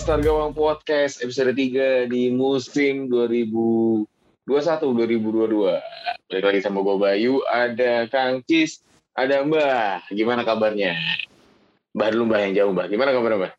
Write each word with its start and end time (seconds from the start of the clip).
Mister 0.00 0.16
Gawang 0.16 0.56
Podcast 0.56 1.20
episode 1.20 1.52
3 1.52 2.08
di 2.08 2.32
musim 2.32 3.12
2021-2022. 4.48 4.48
Balik 6.24 6.40
lagi 6.48 6.60
sama 6.64 6.80
gue 6.80 6.96
Bayu, 6.96 7.44
ada 7.44 8.08
Kang 8.08 8.40
Cis, 8.48 8.80
ada 9.12 9.44
Mbah. 9.44 10.08
Gimana 10.08 10.40
kabarnya? 10.40 10.96
Mbah 11.92 12.16
dulu 12.16 12.32
Mbah 12.32 12.40
yang 12.48 12.52
jauh 12.56 12.72
Mbah. 12.72 12.88
Gimana 12.88 13.12
kabarnya 13.12 13.38
Mbah? 13.44 13.52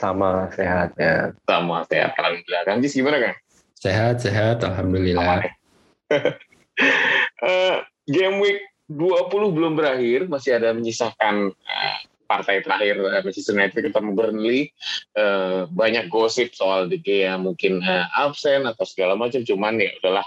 Sama 0.00 0.48
sehat 0.56 0.96
ya. 0.96 1.36
Sama 1.44 1.84
sehat, 1.84 2.16
Alhamdulillah. 2.16 2.62
Kang 2.64 2.80
Cis 2.80 2.96
gimana 2.96 3.16
Kang? 3.20 3.36
Sehat, 3.76 4.24
sehat, 4.24 4.64
alhamdulillah. 4.64 5.52
uh, 7.44 7.76
game 8.16 8.40
week 8.40 8.64
20 8.88 9.52
belum 9.52 9.76
berakhir, 9.76 10.32
masih 10.32 10.56
ada 10.56 10.72
menyisakan 10.72 11.52
uh, 11.52 11.98
partai 12.34 12.66
terakhir 12.66 12.98
uh, 12.98 13.22
Manchester 13.22 13.54
United 13.54 13.80
ketemu 13.86 14.10
Burnley. 14.18 14.60
Uh, 15.14 15.70
banyak 15.70 16.10
gosip 16.10 16.50
soal 16.50 16.90
De 16.90 16.98
Gea 16.98 17.38
mungkin 17.38 17.78
uh, 17.86 18.10
absen 18.18 18.66
atau 18.66 18.82
segala 18.82 19.14
macam. 19.14 19.38
Cuman 19.46 19.78
ya 19.78 19.94
udahlah 20.02 20.26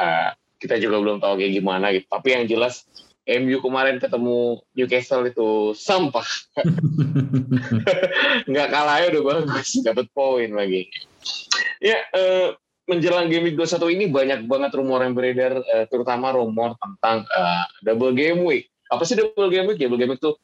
uh, 0.00 0.30
kita 0.56 0.80
juga 0.80 0.96
belum 1.04 1.20
tahu 1.20 1.36
kayak 1.36 1.52
gimana 1.60 1.92
gitu. 1.92 2.08
Tapi 2.08 2.28
yang 2.32 2.44
jelas 2.48 2.88
MU 3.28 3.62
kemarin 3.62 4.00
ketemu 4.00 4.58
Newcastle 4.74 5.28
itu 5.28 5.76
sampah. 5.76 6.26
Nggak 8.50 8.68
kalah 8.72 8.96
ya 9.04 9.06
udah 9.12 9.22
bagus. 9.22 9.78
Dapat 9.84 10.08
poin 10.10 10.50
lagi. 10.56 10.88
Ya 11.78 12.00
uh, 12.16 12.56
menjelang 12.90 13.30
game 13.30 13.46
week 13.50 13.56
21 13.58 13.94
ini 13.94 14.04
banyak 14.10 14.40
banget 14.50 14.74
rumor 14.74 15.06
yang 15.06 15.14
beredar 15.14 15.62
uh, 15.62 15.86
terutama 15.86 16.34
rumor 16.34 16.74
tentang 16.82 17.22
uh, 17.30 17.64
double 17.86 18.10
game 18.10 18.42
week. 18.42 18.66
Apa 18.90 19.06
sih 19.06 19.14
double 19.14 19.50
game 19.54 19.70
week? 19.70 19.78
Double 19.78 19.98
game 19.98 20.18
week 20.18 20.22
tuh 20.22 20.34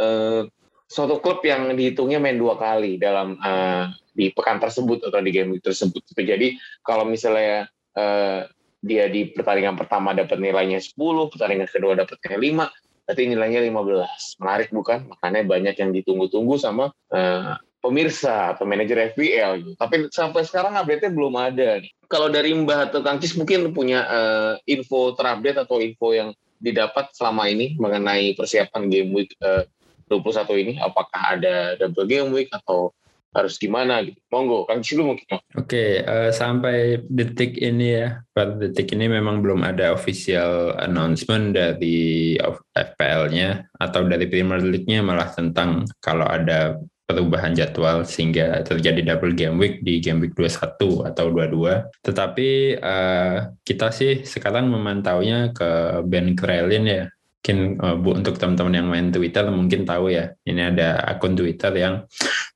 uh, 0.00 0.42
suatu 0.90 1.20
klub 1.20 1.44
yang 1.44 1.70
dihitungnya 1.76 2.18
main 2.18 2.40
dua 2.40 2.56
kali 2.56 2.96
dalam 2.96 3.36
uh, 3.38 3.92
di 4.10 4.34
pekan 4.34 4.58
tersebut 4.58 5.06
atau 5.06 5.20
di 5.22 5.30
game 5.30 5.60
tersebut. 5.62 6.02
Jadi 6.16 6.58
kalau 6.82 7.06
misalnya 7.06 7.70
uh, 7.94 8.48
dia 8.80 9.06
di 9.12 9.30
pertandingan 9.30 9.76
pertama 9.76 10.16
dapat 10.16 10.40
nilainya 10.40 10.80
10, 10.80 10.96
pertandingan 11.30 11.68
kedua 11.68 11.92
dapatnya 12.00 12.36
5, 12.40 13.06
berarti 13.06 13.22
nilainya 13.28 13.60
15. 13.68 14.40
Menarik 14.40 14.68
bukan? 14.72 14.98
Makanya 15.14 15.42
banyak 15.46 15.74
yang 15.76 15.90
ditunggu-tunggu 15.94 16.56
sama 16.56 16.90
uh, 17.12 17.54
pemirsa 17.80 18.56
atau 18.56 18.64
manajer 18.68 19.12
FPL 19.14 19.50
gitu. 19.62 19.72
Tapi 19.76 20.08
sampai 20.12 20.42
sekarang 20.48 20.76
update-nya 20.76 21.12
belum 21.12 21.34
ada. 21.36 21.80
Kalau 22.08 22.28
dari 22.28 22.52
Mbah 22.56 22.90
atau 22.90 23.00
Kang 23.00 23.20
Cis 23.20 23.36
mungkin 23.36 23.70
punya 23.72 24.04
uh, 24.08 24.52
info 24.66 25.14
terupdate 25.14 25.64
atau 25.64 25.78
info 25.78 26.12
yang 26.12 26.34
didapat 26.60 27.08
selama 27.16 27.48
ini 27.48 27.76
mengenai 27.80 28.36
persiapan 28.36 28.92
game 28.92 29.10
week 29.16 29.32
uh, 29.40 29.64
21 30.10 30.50
ini 30.58 30.74
apakah 30.82 31.38
ada 31.38 31.78
double 31.78 32.10
game 32.10 32.34
week 32.34 32.50
atau 32.50 32.90
harus 33.30 33.54
gimana 33.62 34.02
gitu. 34.02 34.18
Monggo, 34.30 34.66
Kang 34.66 34.82
dulu 34.82 35.14
mungkin. 35.14 35.26
Oke, 35.30 35.38
okay, 35.54 35.90
uh, 36.02 36.28
eh, 36.28 36.30
sampai 36.34 36.98
detik 37.06 37.54
ini 37.62 38.02
ya, 38.02 38.18
pada 38.34 38.58
detik 38.58 38.90
ini 38.90 39.06
memang 39.06 39.38
belum 39.38 39.62
ada 39.62 39.94
official 39.94 40.74
announcement 40.82 41.54
dari 41.54 42.34
FPL-nya 42.74 43.70
atau 43.78 44.02
dari 44.06 44.26
Premier 44.26 44.58
League-nya 44.58 45.06
malah 45.06 45.30
tentang 45.30 45.86
kalau 46.02 46.26
ada 46.26 46.82
perubahan 47.10 47.54
jadwal 47.58 48.06
sehingga 48.06 48.62
terjadi 48.62 49.02
double 49.02 49.34
game 49.34 49.58
week 49.58 49.82
di 49.82 49.98
game 49.98 50.22
week 50.22 50.34
21 50.38 51.10
atau 51.10 51.26
22. 51.34 52.06
Tetapi 52.06 52.48
uh, 52.78 53.36
kita 53.66 53.90
sih 53.90 54.22
sekarang 54.22 54.70
memantaunya 54.70 55.50
ke 55.50 56.02
Ben 56.06 56.34
Krelin 56.38 56.86
ya, 56.86 57.04
mungkin 57.40 57.80
uh, 57.80 57.96
bu 57.96 58.20
untuk 58.20 58.36
teman-teman 58.36 58.74
yang 58.76 58.88
main 58.92 59.08
Twitter 59.08 59.48
mungkin 59.48 59.88
tahu 59.88 60.12
ya 60.12 60.36
ini 60.44 60.60
ada 60.60 61.00
akun 61.08 61.32
Twitter 61.32 61.72
yang 61.72 62.04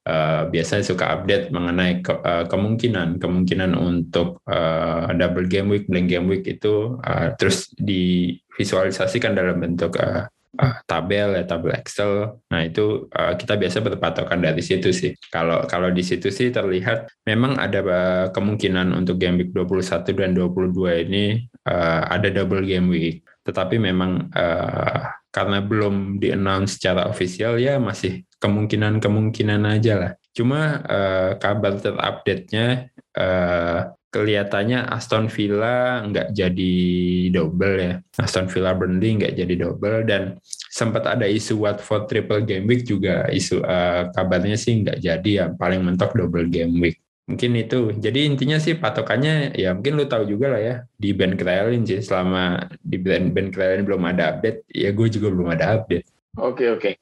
uh, 0.04 0.44
biasanya 0.52 0.84
suka 0.84 1.08
update 1.08 1.48
mengenai 1.48 2.04
ke, 2.04 2.12
uh, 2.12 2.44
kemungkinan 2.44 3.16
kemungkinan 3.16 3.72
untuk 3.80 4.44
uh, 4.44 5.08
double 5.16 5.48
game 5.48 5.72
week, 5.72 5.88
blank 5.88 6.12
game 6.12 6.28
week 6.28 6.44
itu 6.44 7.00
uh, 7.00 7.32
terus 7.40 7.72
divisualisasikan 7.80 9.32
dalam 9.32 9.56
bentuk 9.56 9.96
uh, 9.96 10.28
uh, 10.60 10.76
tabel 10.84 11.32
ya 11.32 11.48
tabel 11.48 11.72
Excel. 11.80 12.44
Nah 12.52 12.60
itu 12.68 13.08
uh, 13.08 13.32
kita 13.40 13.56
biasa 13.56 13.80
berpatokan 13.80 14.44
dari 14.44 14.60
situ 14.60 14.92
sih. 14.92 15.16
Kalau 15.32 15.64
kalau 15.64 15.88
di 15.88 16.04
situ 16.04 16.28
sih 16.28 16.52
terlihat 16.52 17.24
memang 17.24 17.56
ada 17.56 17.80
kemungkinan 18.36 18.92
untuk 18.92 19.16
game 19.16 19.40
week 19.40 19.56
21 19.56 20.12
dan 20.12 20.36
22 20.36 21.08
ini 21.08 21.40
uh, 21.72 22.04
ada 22.12 22.28
double 22.28 22.68
game 22.68 22.92
week 22.92 23.24
tetapi 23.44 23.76
memang 23.76 24.32
uh, 24.32 25.00
karena 25.28 25.60
belum 25.60 26.16
di-announce 26.18 26.80
secara 26.80 27.06
official 27.10 27.60
ya 27.60 27.76
masih 27.76 28.24
kemungkinan-kemungkinan 28.40 29.62
aja 29.68 29.94
lah. 30.00 30.12
Cuma 30.32 30.80
uh, 30.82 31.30
kabar 31.36 31.78
terupdate-nya 31.78 32.88
uh, 33.14 33.92
kelihatannya 34.14 34.86
Aston 34.94 35.26
Villa 35.26 36.06
nggak 36.06 36.32
jadi 36.32 36.74
double 37.34 37.76
ya. 37.76 37.94
Aston 38.16 38.46
Villa 38.46 38.70
Burnley 38.72 39.18
nggak 39.18 39.34
jadi 39.34 39.54
double 39.58 40.06
dan 40.06 40.38
sempat 40.70 41.06
ada 41.06 41.26
isu 41.26 41.60
Watford 41.62 42.06
triple 42.06 42.46
game 42.46 42.66
week 42.70 42.86
juga 42.86 43.26
isu 43.30 43.62
uh, 43.62 44.10
kabarnya 44.14 44.54
sih 44.54 44.86
nggak 44.86 44.98
jadi 45.02 45.30
ya 45.34 45.46
paling 45.54 45.82
mentok 45.82 46.14
double 46.14 46.46
game 46.46 46.78
week 46.78 47.03
mungkin 47.24 47.56
itu 47.56 47.96
jadi 47.96 48.28
intinya 48.28 48.60
sih 48.60 48.76
patokannya 48.76 49.56
ya 49.56 49.72
mungkin 49.72 49.96
lu 49.96 50.04
tahu 50.04 50.28
juga 50.28 50.52
lah 50.52 50.60
ya 50.60 50.74
di 51.00 51.16
band 51.16 51.40
Krellin 51.40 51.88
sih 51.88 52.04
selama 52.04 52.68
di 52.84 53.00
band 53.00 53.32
band 53.32 53.56
Krellin 53.56 53.88
belum 53.88 54.04
ada 54.04 54.36
update 54.36 54.68
ya 54.68 54.92
gue 54.92 55.08
juga 55.08 55.32
belum 55.32 55.48
ada 55.56 55.80
update 55.80 56.04
oke 56.36 56.60
okay, 56.60 56.68
oke 56.68 56.80
okay. 56.84 56.94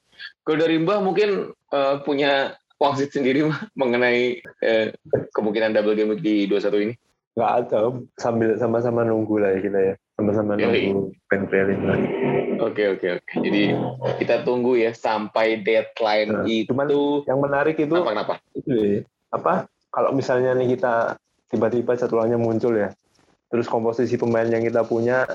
kalau 0.46 0.62
dari 0.62 0.78
Mbah 0.78 1.02
mungkin 1.02 1.50
uh, 1.74 1.98
punya 2.06 2.54
wangsit 2.78 3.10
sendiri 3.10 3.50
mah 3.50 3.66
mengenai 3.74 4.38
uh, 4.62 4.94
kemungkinan 5.34 5.74
double 5.74 5.98
game 5.98 6.14
di 6.22 6.46
21 6.46 6.86
ini 6.86 6.94
nggak 7.34 7.52
ada 7.66 7.78
sambil 8.14 8.54
sama-sama 8.62 9.02
nunggu 9.02 9.42
lah 9.42 9.58
ya 9.58 9.60
kita 9.64 9.78
ya 9.82 9.94
sama-sama 10.14 10.54
nunggu 10.54 11.10
band 11.26 11.44
Krellin 11.50 11.82
lah 11.82 11.98
Oke 12.62 12.94
oke 12.94 13.18
oke. 13.18 13.36
Jadi 13.42 13.74
kita 14.22 14.46
tunggu 14.46 14.78
ya 14.78 14.94
sampai 14.94 15.66
deadline 15.66 16.30
nah, 16.30 16.46
itu. 16.46 16.70
Cuman 16.70 16.86
yang 17.26 17.40
menarik 17.42 17.74
itu 17.74 17.90
apa 17.90 18.14
kenapa? 18.14 18.34
Itu 18.54 18.70
ya, 18.70 19.02
apa 19.34 19.66
kalau 19.92 20.16
misalnya 20.16 20.56
nih 20.56 20.74
kita 20.74 21.20
tiba-tiba 21.52 21.92
jadwalnya 21.94 22.40
muncul 22.40 22.72
ya, 22.72 22.90
terus 23.52 23.68
komposisi 23.68 24.16
pemain 24.16 24.48
yang 24.48 24.64
kita 24.64 24.88
punya 24.88 25.28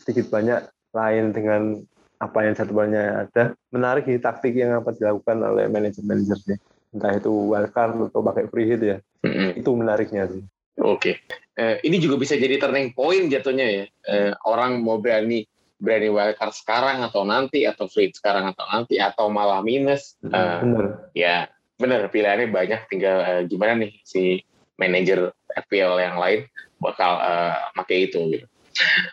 sedikit 0.00 0.32
banyak 0.32 0.64
lain 0.96 1.36
dengan 1.36 1.76
apa 2.18 2.38
yang 2.48 2.56
jadwalnya 2.56 3.28
ada, 3.28 3.54
menarik 3.70 4.08
ini 4.08 4.18
taktik 4.18 4.56
yang 4.56 4.80
apa 4.80 4.96
dilakukan 4.96 5.38
oleh 5.38 5.68
manajer-manajernya. 5.70 6.56
Entah 6.96 7.12
itu 7.14 7.30
wildcard 7.30 8.10
atau 8.10 8.24
pakai 8.24 8.48
free 8.48 8.66
hit 8.66 8.80
ya. 8.80 8.98
Mm-hmm. 9.22 9.60
Itu 9.60 9.70
menariknya 9.76 10.24
sih. 10.32 10.42
Oke. 10.80 10.88
Okay. 10.98 11.14
Eh, 11.58 11.76
ini 11.84 12.00
juga 12.00 12.16
bisa 12.16 12.34
jadi 12.34 12.56
turning 12.58 12.96
point 12.96 13.28
jatuhnya 13.28 13.66
ya. 13.68 13.84
Eh, 14.08 14.32
orang 14.48 14.80
mau 14.80 14.98
berani 14.98 15.44
berani 15.78 16.10
wildcard 16.10 16.54
sekarang 16.56 17.06
atau 17.06 17.22
nanti 17.22 17.62
atau 17.62 17.86
free 17.86 18.10
sekarang 18.10 18.50
atau 18.50 18.66
nanti 18.66 18.98
atau 18.98 19.30
malah 19.30 19.62
minus. 19.62 20.18
Eh, 20.26 20.58
Benar. 20.64 21.12
Ya 21.14 21.52
bener 21.78 22.10
pilihannya 22.10 22.50
banyak 22.50 22.90
tinggal 22.90 23.22
uh, 23.22 23.42
gimana 23.46 23.78
nih 23.78 23.92
si 24.02 24.42
manajer 24.78 25.30
FPL 25.54 25.98
yang 26.02 26.16
lain 26.18 26.46
bakal 26.78 27.18
uh, 27.18 27.54
pakai 27.74 28.10
itu 28.10 28.18
gitu. 28.34 28.46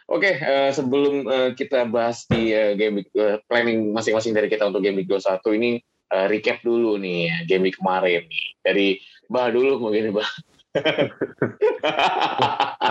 Oke, 0.05 0.29
okay, 0.29 0.33
uh, 0.45 0.69
sebelum 0.69 1.25
uh, 1.25 1.49
kita 1.57 1.89
bahas 1.89 2.29
di 2.29 2.53
uh, 2.53 2.77
game 2.77 3.01
week, 3.01 3.09
uh, 3.17 3.41
planning 3.49 3.89
masing-masing 3.97 4.37
dari 4.37 4.45
kita 4.45 4.69
untuk 4.69 4.85
game 4.85 5.01
week 5.01 5.09
21 5.09 5.41
ini 5.57 5.71
uh, 6.13 6.29
recap 6.29 6.61
dulu 6.61 7.01
nih 7.01 7.33
ya, 7.33 7.37
game 7.49 7.65
week 7.65 7.77
kemarin 7.81 8.29
nih. 8.29 8.45
Dari 8.61 8.87
Bah 9.25 9.49
dulu 9.49 9.81
mungkin 9.81 10.13
Bah. 10.13 10.29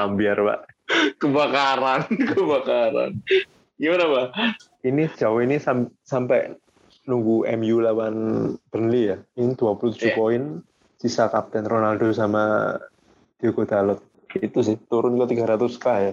Ambiar, 0.02 0.38
Pak. 0.42 0.60
Kebakaran, 1.22 2.10
kebakaran. 2.34 3.12
Gimana, 3.78 4.04
Bah? 4.10 4.26
Ini 4.82 5.06
jauh 5.14 5.38
ini 5.38 5.62
sam 5.62 5.94
sampai 6.02 6.58
nunggu 7.04 7.44
MU 7.56 7.76
lawan 7.80 8.16
Burnley 8.72 9.12
ya. 9.12 9.16
Ini 9.36 9.56
27 9.56 10.00
yeah. 10.00 10.16
poin, 10.16 10.42
sisa 11.00 11.28
kapten 11.28 11.64
Ronaldo 11.68 12.10
sama 12.12 12.76
Diogo 13.40 13.64
Dalot. 13.68 14.00
Itu 14.34 14.66
sih, 14.66 14.80
turun 14.90 15.20
ke 15.20 15.36
300k 15.36 15.86
ya. 16.02 16.12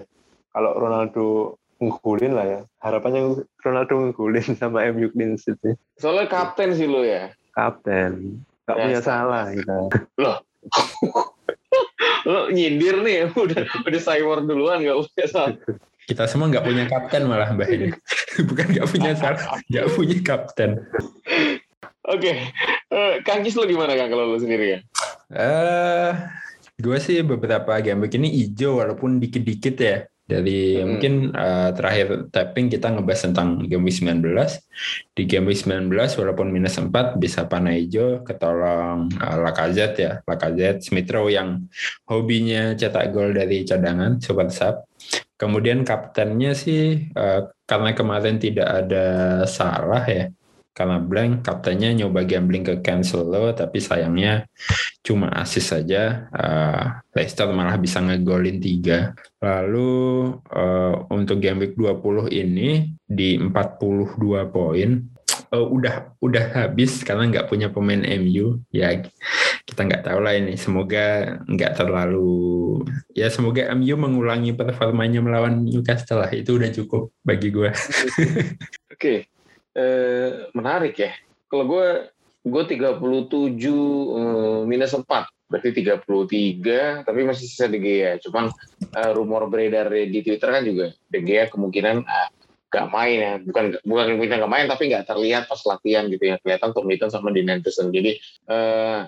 Kalau 0.52 0.72
Ronaldo 0.78 1.58
ngegulin 1.82 2.34
lah 2.38 2.46
ya. 2.46 2.60
Harapannya 2.84 3.42
Ronaldo 3.66 3.94
ngegulin 3.98 4.54
sama 4.60 4.86
MU 4.94 5.10
clean 5.10 5.36
sheet 5.40 5.58
sih. 5.66 5.76
Soalnya 5.98 6.30
kapten 6.30 6.78
sih 6.78 6.86
lo 6.86 7.02
ya. 7.02 7.34
Kapten. 7.58 8.44
Gak 8.70 8.78
ya, 8.78 8.84
punya 8.86 9.00
salah 9.02 9.50
kita. 9.50 9.78
Loh. 10.22 10.38
lo 12.30 12.54
nyindir 12.54 13.02
nih 13.02 13.34
udah 13.44 13.66
udah 13.82 14.02
cyber 14.02 14.46
duluan 14.46 14.86
gak 14.86 14.98
punya 15.10 15.28
salah. 15.28 15.58
Kita 16.06 16.26
semua 16.26 16.50
nggak 16.50 16.66
punya 16.66 16.84
kapten 16.90 17.30
malah 17.30 17.54
Mbak 17.54 17.70
ini. 17.72 17.90
Bukan 18.50 18.66
nggak 18.72 18.88
punya 18.88 19.12
salah, 19.16 19.60
nggak 19.68 19.88
punya 19.94 20.18
kapten. 20.24 20.72
Oke, 22.02 22.18
okay. 22.18 22.36
uh, 22.90 22.98
eh, 22.98 23.14
Kang 23.22 23.46
Kis 23.46 23.56
lo 23.56 23.68
gimana 23.70 23.94
Kang 23.94 24.10
kalau 24.10 24.26
lo 24.34 24.38
sendiri 24.42 24.66
ya? 24.74 24.80
Uh, 25.32 26.12
gue 26.82 26.98
sih 26.98 27.22
beberapa 27.22 27.78
game 27.80 28.04
begini 28.04 28.28
hijau 28.28 28.82
walaupun 28.82 29.22
dikit-dikit 29.22 29.78
ya. 29.80 29.98
Dari 30.32 30.80
Hmm. 30.80 30.96
mungkin 30.96 31.14
uh, 31.36 31.76
terakhir 31.76 32.32
tapping 32.32 32.72
kita 32.72 32.88
ngebahas 32.88 33.28
tentang 33.28 33.68
game 33.68 33.84
week 33.84 34.00
19. 34.00 34.24
Di 35.12 35.28
game 35.28 35.52
week 35.52 35.60
19 35.68 35.92
walaupun 35.92 36.48
minus 36.48 36.80
4 36.80 37.20
bisa 37.20 37.52
panah 37.52 37.76
hijau 37.76 38.24
ketolong 38.24 39.12
uh, 39.20 39.38
Lacazette 39.44 40.00
ya. 40.00 40.14
Lacazette, 40.24 40.88
Smith 40.88 41.12
Rowe 41.12 41.28
yang 41.28 41.68
hobinya 42.08 42.72
cetak 42.80 43.12
gol 43.12 43.36
dari 43.36 43.68
cadangan 43.68 44.24
super 44.24 44.48
sub. 44.48 44.88
Kemudian 45.42 45.82
kaptennya 45.82 46.54
sih 46.54 47.10
uh, 47.18 47.50
karena 47.66 47.98
kemarin 47.98 48.38
tidak 48.38 48.86
ada 48.86 49.06
salah 49.50 50.06
ya. 50.06 50.30
Karena 50.72 51.02
blank 51.02 51.44
kaptennya 51.44 51.92
nyoba 51.98 52.24
gambling 52.24 52.64
ke 52.64 52.80
Cancelo 52.86 53.50
tapi 53.58 53.82
sayangnya 53.82 54.46
cuma 55.02 55.34
asis 55.34 55.74
saja. 55.74 56.30
Uh, 56.30 57.02
Leicester 57.18 57.50
malah 57.50 57.82
bisa 57.82 58.06
ngegolin 58.06 58.62
3. 58.62 59.42
Lalu 59.42 59.92
uh, 60.38 61.10
untuk 61.10 61.42
game 61.42 61.66
week 61.66 61.74
20 61.74 62.30
ini 62.30 62.94
di 63.02 63.42
42 63.42 64.22
poin 64.54 64.90
uh, 65.52 65.68
udah 65.68 66.16
udah 66.24 66.46
habis 66.56 67.04
karena 67.04 67.28
nggak 67.28 67.48
punya 67.52 67.68
pemain 67.70 68.02
MU 68.20 68.64
ya 68.72 69.04
kita 69.68 69.82
nggak 69.86 70.04
tahu 70.08 70.20
lah 70.24 70.34
ini. 70.36 70.56
Semoga 70.56 71.38
nggak 71.46 71.76
terlalu 71.78 72.84
ya 73.14 73.28
semoga 73.28 73.70
MU 73.76 73.96
mengulangi 74.00 74.56
performanya 74.56 75.20
melawan 75.20 75.68
Newcastle 75.68 76.24
lah. 76.24 76.32
Itu 76.32 76.58
udah 76.58 76.72
cukup 76.72 77.12
bagi 77.22 77.52
gue 77.54 77.70
Oke, 79.02 79.26
eh, 79.74 80.30
menarik 80.54 80.94
ya. 80.94 81.12
Kalau 81.50 81.66
gue, 81.68 82.14
gue 82.46 82.64
37 82.70 83.02
eh, 83.02 84.62
minus 84.70 84.94
4, 84.94 85.04
berarti 85.50 85.70
33, 85.74 87.04
tapi 87.04 87.20
masih 87.26 87.50
sisa 87.50 87.66
De 87.66 87.82
Gea. 87.82 88.22
Cuman 88.22 88.54
eh, 88.94 89.12
rumor 89.12 89.50
beredar 89.50 89.90
di 89.90 90.22
Twitter 90.22 90.54
kan 90.54 90.64
juga 90.64 90.94
Gea 91.10 91.50
kemungkinan 91.50 91.98
eh, 92.06 92.30
gak 92.72 92.88
main 92.88 93.18
ya, 93.20 93.34
bukan 93.44 93.76
bukan 93.84 94.06
kemungkinan 94.16 94.48
gak 94.48 94.54
main, 94.54 94.68
tapi 94.72 94.88
gak 94.88 95.06
terlihat 95.06 95.52
pas 95.52 95.60
latihan 95.68 96.08
gitu 96.08 96.24
ya. 96.24 96.36
Kelihatan 96.40 96.72
Tom 96.72 96.88
Hinton 96.88 97.12
sama 97.12 97.36
Dean 97.36 97.52
Henderson. 97.52 97.92
Jadi 97.92 98.18
eh, 98.48 99.00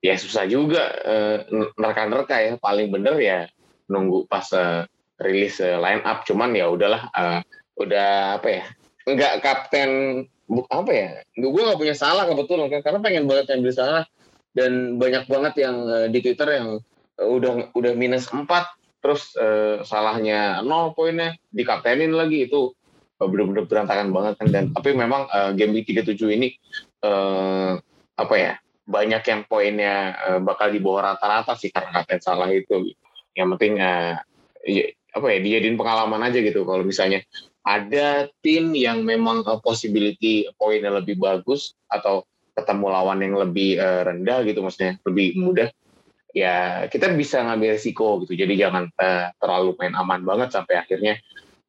ya 0.00 0.14
susah 0.16 0.48
juga 0.48 0.88
eh, 1.04 1.38
nerka-nerka 1.76 2.40
ya. 2.40 2.52
Paling 2.56 2.88
bener 2.88 3.14
ya 3.20 3.40
nunggu 3.92 4.24
pas 4.24 4.48
eh, 4.56 4.88
rilis 5.20 5.60
eh, 5.60 5.76
line 5.76 6.00
up. 6.02 6.24
Cuman 6.24 6.56
ya 6.56 6.72
udahlah, 6.72 7.12
eh, 7.12 7.40
udah 7.76 8.40
apa 8.40 8.48
ya, 8.48 8.64
nggak 9.04 9.34
kapten 9.44 9.90
apa 10.50 10.90
ya 10.90 11.10
gue 11.38 11.62
nggak 11.62 11.78
punya 11.78 11.94
salah 11.94 12.26
kebetulan 12.26 12.66
kan 12.66 12.80
karena 12.82 12.98
pengen 12.98 13.24
banget 13.30 13.54
ambil 13.54 13.70
salah 13.70 14.04
dan 14.50 14.98
banyak 14.98 15.30
banget 15.30 15.54
yang 15.62 15.76
eh, 15.86 16.06
di 16.10 16.18
twitter 16.18 16.48
yang 16.50 16.68
eh, 17.18 17.28
udah 17.30 17.70
udah 17.70 17.92
minus 17.94 18.26
4 18.26 18.46
terus 18.98 19.32
eh, 19.38 19.80
salahnya 19.86 20.58
nol 20.66 20.92
poinnya 20.98 21.38
dikaptenin 21.54 22.10
lagi 22.10 22.50
itu 22.50 22.74
eh, 23.20 23.28
bener-bener 23.28 23.64
berantakan 23.68 24.08
banget 24.10 24.34
kan. 24.40 24.48
Dan 24.48 24.64
tapi 24.72 24.96
memang 24.96 25.28
eh, 25.28 25.52
game 25.54 25.76
week 25.76 25.92
37 25.92 26.16
ini 26.36 26.48
eh, 27.04 27.72
apa 28.16 28.34
ya 28.36 28.56
banyak 28.88 29.22
yang 29.22 29.40
poinnya 29.46 29.94
eh, 30.16 30.40
bakal 30.40 30.72
di 30.72 30.80
bawah 30.80 31.14
rata-rata 31.14 31.54
sih 31.54 31.68
karena 31.68 32.00
kapten 32.00 32.20
salah 32.24 32.48
itu. 32.48 32.90
Yang 33.36 33.48
penting 33.56 33.74
eh, 33.78 34.14
ya, 34.66 34.84
apa 35.14 35.26
ya 35.30 35.38
dijadiin 35.42 35.76
pengalaman 35.76 36.26
aja 36.26 36.38
gitu. 36.40 36.64
Kalau 36.64 36.82
misalnya 36.82 37.20
ada 37.60 38.28
tim 38.40 38.72
yang 38.72 39.04
memang 39.04 39.44
uh, 39.44 39.60
possibility 39.60 40.48
poinnya 40.56 40.88
lebih 40.88 41.20
bagus 41.20 41.76
atau 41.92 42.24
ketemu 42.56 42.86
lawan 42.88 43.20
yang 43.20 43.36
lebih 43.36 43.76
uh, 43.76 44.02
rendah 44.04 44.42
gitu 44.48 44.64
maksudnya 44.64 44.96
lebih 45.04 45.36
mudah 45.36 45.68
ya 46.32 46.86
kita 46.86 47.10
bisa 47.14 47.42
ngambil 47.42 47.76
risiko 47.76 48.22
gitu. 48.24 48.38
Jadi 48.38 48.54
jangan 48.56 48.88
uh, 48.96 49.34
terlalu 49.36 49.76
main 49.82 49.94
aman 49.98 50.22
banget 50.22 50.48
sampai 50.54 50.78
akhirnya 50.78 51.18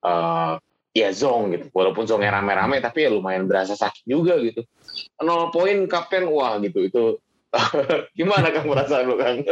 uh, 0.05 0.61
ya 0.91 1.09
zong 1.11 1.55
gitu. 1.55 1.65
Walaupun 1.71 2.03
zongnya 2.03 2.35
rame-rame 2.35 2.79
tapi 2.79 3.03
ya 3.03 3.09
lumayan 3.09 3.47
berasa 3.47 3.73
sakit 3.73 4.03
juga 4.03 4.35
gitu. 4.39 4.63
Nol 5.23 5.49
poin 5.49 5.87
kapten. 5.87 6.27
Wah 6.27 6.59
gitu. 6.59 6.83
Itu 6.83 7.03
gimana 8.17 8.51
kamu 8.51 8.67
merasa 8.71 9.01
lu 9.01 9.15
kang? 9.15 9.43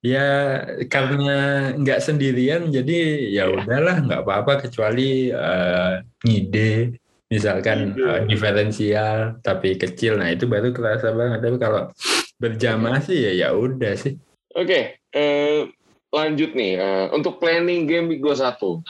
Ya 0.00 0.64
karena 0.88 1.36
nggak 1.76 2.00
sendirian 2.00 2.72
jadi 2.72 2.96
ya 3.28 3.44
Iya. 3.44 3.52
udahlah 3.52 3.96
nggak 4.00 4.22
apa-apa 4.24 4.64
kecuali 4.64 5.28
eh, 5.28 6.00
ngide 6.24 6.96
misalkan 7.28 7.92
Ngide. 7.92 8.08
eh, 8.08 8.20
diferensial 8.24 9.16
tapi 9.44 9.76
kecil. 9.76 10.16
Nah 10.16 10.32
itu 10.32 10.48
baru 10.48 10.72
kerasa 10.72 11.12
banget. 11.12 11.44
Tapi 11.44 11.56
kalau 11.60 11.92
berjamaah 12.40 13.04
sih 13.04 13.28
ya 13.28 13.32
ya 13.36 13.48
udah 13.52 13.92
sih. 13.92 14.16
Oke, 14.56 14.96
eh, 15.12 15.68
lanjut 16.08 16.56
nih. 16.56 16.72
Eh, 16.80 17.06
untuk 17.12 17.36
planning 17.36 17.84
game 17.84 18.08
week 18.08 18.24
21. 18.24 18.80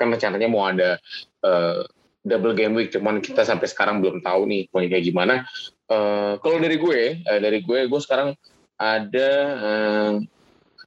Kan 0.00 0.08
rencananya 0.08 0.48
mau 0.48 0.64
ada 0.64 0.96
eh, 1.44 1.84
double 2.24 2.56
game 2.56 2.72
week, 2.80 2.96
cuman 2.96 3.20
kita 3.20 3.44
sampai 3.44 3.68
sekarang 3.68 4.00
belum 4.00 4.24
tahu 4.24 4.48
nih 4.48 4.72
kayak 4.72 5.04
gimana. 5.04 5.44
Eh, 5.92 6.32
kalau 6.40 6.56
dari 6.56 6.80
gue, 6.80 7.20
eh, 7.20 7.40
dari 7.40 7.60
gue, 7.60 7.84
gue 7.84 8.00
sekarang 8.00 8.32
ada 8.80 9.30
eh, 9.60 10.12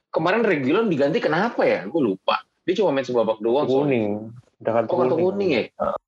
kemarin 0.09 0.41
Regulon 0.41 0.89
diganti 0.89 1.21
kenapa 1.21 1.61
ya? 1.61 1.85
Gue 1.85 2.01
lupa. 2.01 2.41
Dia 2.65 2.81
cuma 2.81 2.95
main 2.95 3.05
sebabak 3.05 3.37
doang. 3.37 3.69
kuning 3.69 4.33
udah 4.63 4.71
kartu 4.79 4.89
Oh, 4.95 4.97
kartu 5.03 5.15
kuning 5.19 5.49
ya? 5.51 5.63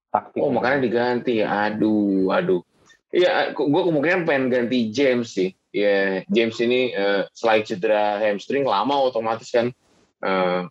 taktik 0.08 0.40
Oh, 0.40 0.50
makanya 0.50 0.80
diganti. 0.80 1.44
Aduh, 1.44 2.32
aduh. 2.32 2.64
Iya, 3.12 3.52
gue 3.52 3.82
kemungkinan 3.84 4.24
pengen 4.24 4.46
ganti 4.48 4.92
James 4.92 5.36
sih. 5.36 5.52
Ya, 5.76 6.24
James 6.32 6.56
ini 6.64 6.96
eh, 6.96 7.28
selain 7.36 7.68
cedera 7.68 8.24
hamstring 8.24 8.64
lama 8.64 8.96
otomatis 8.96 9.52
kan 9.52 9.76
eh, 10.24 10.62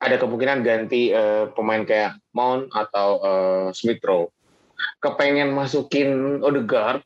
ada 0.00 0.16
kemungkinan 0.16 0.64
ganti 0.64 1.12
eh, 1.12 1.44
pemain 1.52 1.84
kayak 1.84 2.16
Mount 2.32 2.72
atau 2.72 3.08
eh, 3.20 3.68
Smith 3.76 4.00
Rowe. 4.00 4.32
Kepengen 4.96 5.52
masukin 5.52 6.40
Odegaard 6.40 7.04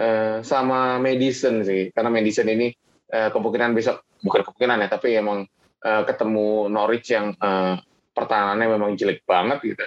eh, 0.00 0.40
sama 0.40 0.96
Madison 0.96 1.60
sih, 1.60 1.92
karena 1.92 2.08
Madison 2.08 2.48
ini 2.48 2.72
eh, 3.12 3.28
kemungkinan 3.28 3.76
besok 3.76 4.08
bukan 4.24 4.48
kemungkinan 4.48 4.80
ya, 4.80 4.88
tapi 4.88 5.12
emang 5.12 5.44
eh, 5.84 6.02
ketemu 6.08 6.72
Norwich 6.72 7.12
yang 7.12 7.36
eh, 7.36 7.76
pertahanannya 8.16 8.80
memang 8.80 8.96
jelek 8.96 9.28
banget 9.28 9.60
gitu. 9.60 9.84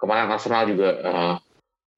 Kemarin 0.00 0.32
Arsenal 0.32 0.64
juga 0.64 0.90
eh, 0.96 1.34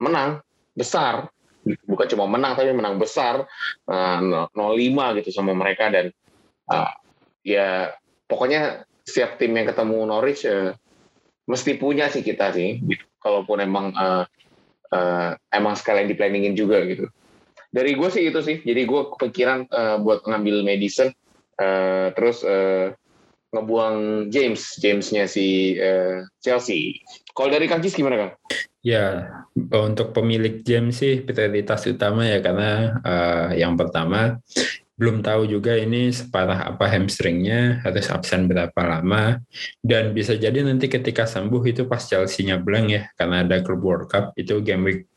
menang 0.02 0.42
besar. 0.74 1.30
Bukan 1.68 2.08
cuma 2.08 2.24
menang 2.26 2.56
tapi 2.58 2.74
menang 2.74 2.98
besar 2.98 3.46
eh, 3.86 4.18
0-5 4.50 5.22
gitu 5.22 5.30
sama 5.30 5.54
mereka 5.54 5.86
dan 5.86 6.10
eh, 6.66 6.92
ya 7.46 7.94
pokoknya 8.26 8.87
setiap 9.08 9.40
tim 9.40 9.56
yang 9.56 9.64
ketemu 9.64 10.04
Norwich 10.04 10.44
eh, 10.44 10.76
mesti 11.48 11.80
punya 11.80 12.12
sih 12.12 12.20
kita 12.20 12.52
sih 12.52 12.84
gitu. 12.84 13.04
kalaupun 13.24 13.64
emang 13.64 13.96
eh, 13.96 14.24
eh, 14.92 15.30
emang 15.56 15.72
sekalian 15.72 16.12
di 16.12 16.14
planningin 16.14 16.52
juga 16.52 16.84
gitu 16.84 17.08
dari 17.72 17.96
gue 17.96 18.08
sih 18.12 18.28
itu 18.28 18.40
sih 18.44 18.60
jadi 18.60 18.84
gue 18.84 19.00
kepikiran 19.16 19.64
eh, 19.72 19.96
buat 20.04 20.28
ngambil 20.28 20.60
Madison 20.60 21.08
eh, 21.56 22.08
terus 22.12 22.44
eh, 22.44 22.92
ngebuang 23.48 24.28
James 24.28 24.76
Jamesnya 24.76 25.24
si 25.24 25.72
eh, 25.80 26.20
Chelsea 26.44 27.00
kalau 27.32 27.48
dari 27.48 27.70
Kang 27.70 27.80
gimana 27.80 28.16
Kang? 28.18 28.32
Ya, 28.78 29.26
untuk 29.54 30.14
pemilik 30.14 30.62
James 30.62 30.98
sih 31.02 31.22
prioritas 31.22 31.86
utama 31.86 32.26
ya 32.26 32.38
karena 32.42 32.98
eh, 33.02 33.62
yang 33.62 33.74
pertama 33.78 34.38
belum 34.98 35.22
tahu 35.24 35.48
juga 35.48 35.78
ini 35.78 36.12
separah 36.12 36.74
apa 36.74 36.90
hamstringnya, 36.90 37.80
harus 37.86 38.10
absen 38.12 38.44
berapa 38.50 38.76
lama, 38.82 39.40
dan 39.80 40.12
bisa 40.12 40.36
jadi 40.36 40.60
nanti 40.60 40.90
ketika 40.90 41.24
sembuh 41.24 41.62
itu 41.64 41.86
pas 41.86 42.02
Chelsea-nya 42.04 42.60
blank 42.60 42.86
ya, 42.90 43.02
karena 43.16 43.46
ada 43.46 43.62
Club 43.64 43.80
World 43.80 44.06
Cup 44.10 44.34
itu 44.36 44.60
game 44.60 44.82
week 44.84 45.07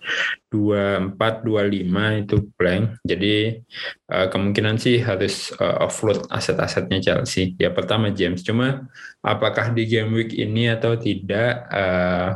24, 0.51 1.47
25 1.47 2.23
itu 2.27 2.35
blank, 2.59 2.99
jadi 3.07 3.63
eh, 4.11 4.27
kemungkinan 4.27 4.75
sih 4.75 4.99
harus 4.99 5.55
eh, 5.55 5.77
offload 5.79 6.27
aset-asetnya 6.27 6.99
Chelsea. 6.99 7.55
Ya 7.55 7.71
pertama 7.71 8.11
James, 8.11 8.43
cuma 8.43 8.91
apakah 9.23 9.71
di 9.71 9.87
game 9.87 10.11
week 10.11 10.35
ini 10.35 10.67
atau 10.67 10.99
tidak 10.99 11.71
eh, 11.71 12.29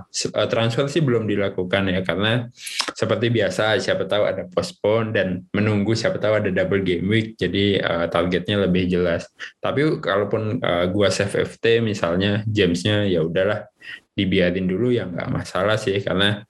transfer 0.48 0.88
sih 0.88 1.04
belum 1.04 1.28
dilakukan 1.28 1.92
ya. 1.92 2.02
Karena 2.08 2.48
seperti 2.96 3.28
biasa 3.34 3.76
siapa 3.84 4.08
tahu 4.08 4.24
ada 4.24 4.48
postpone 4.48 5.12
dan 5.12 5.28
menunggu 5.52 5.92
siapa 5.92 6.16
tahu 6.16 6.40
ada 6.40 6.50
double 6.54 6.88
game 6.88 7.06
week. 7.12 7.28
Jadi 7.36 7.84
eh, 7.84 8.08
targetnya 8.08 8.64
lebih 8.64 8.88
jelas. 8.88 9.28
Tapi 9.60 10.00
kalaupun 10.00 10.64
eh, 10.64 10.86
gua 10.88 11.12
save 11.12 11.44
FT 11.44 11.84
misalnya 11.84 12.48
Jamesnya 12.48 13.04
ya 13.12 13.28
udahlah 13.28 13.68
dibiarin 14.16 14.66
dulu 14.66 14.96
ya 14.96 15.06
nggak 15.06 15.30
masalah 15.30 15.76
sih 15.76 16.00
karena 16.00 16.42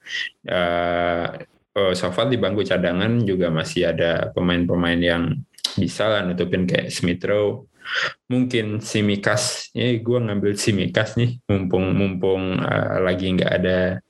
eh, 0.45 1.25
eh, 1.73 1.93
so 1.97 2.13
far 2.13 2.29
di 2.29 2.37
bangku 2.37 2.61
cadangan 2.61 3.25
juga 3.25 3.49
masih 3.49 3.89
ada 3.89 4.29
pemain-pemain 4.31 5.01
yang 5.01 5.23
bisa 5.75 6.07
lah 6.07 6.21
nutupin 6.23 6.63
kayak 6.69 6.93
Smith 6.93 7.25
mungkin 8.31 8.81
Simikas 8.81 9.73
ya 9.75 9.97
gue 9.97 10.17
ngambil 10.17 10.57
Simikas 10.57 11.19
nih 11.19 11.41
mumpung 11.45 11.93
mumpung 11.93 12.57
uh, 12.57 12.97
lagi 12.97 13.29
nggak 13.29 13.51
ada 13.61 14.01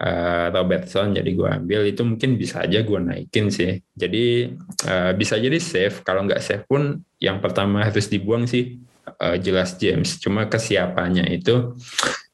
uh, 0.00 0.46
Robertson 0.48 1.12
jadi 1.12 1.28
gue 1.28 1.48
ambil 1.60 1.84
itu 1.84 2.00
mungkin 2.06 2.40
bisa 2.40 2.64
aja 2.64 2.80
gue 2.80 2.96
naikin 2.96 3.52
sih 3.52 3.84
jadi 3.92 4.56
uh, 4.88 5.12
bisa 5.12 5.36
jadi 5.36 5.60
save 5.60 6.00
kalau 6.08 6.24
nggak 6.24 6.40
save 6.40 6.64
pun 6.64 7.04
yang 7.20 7.42
pertama 7.44 7.84
harus 7.84 8.08
dibuang 8.08 8.48
sih 8.48 8.80
uh, 9.20 9.36
jelas 9.38 9.76
James. 9.78 10.18
Cuma 10.20 10.46
kesiapannya 10.50 11.26
itu 11.30 11.76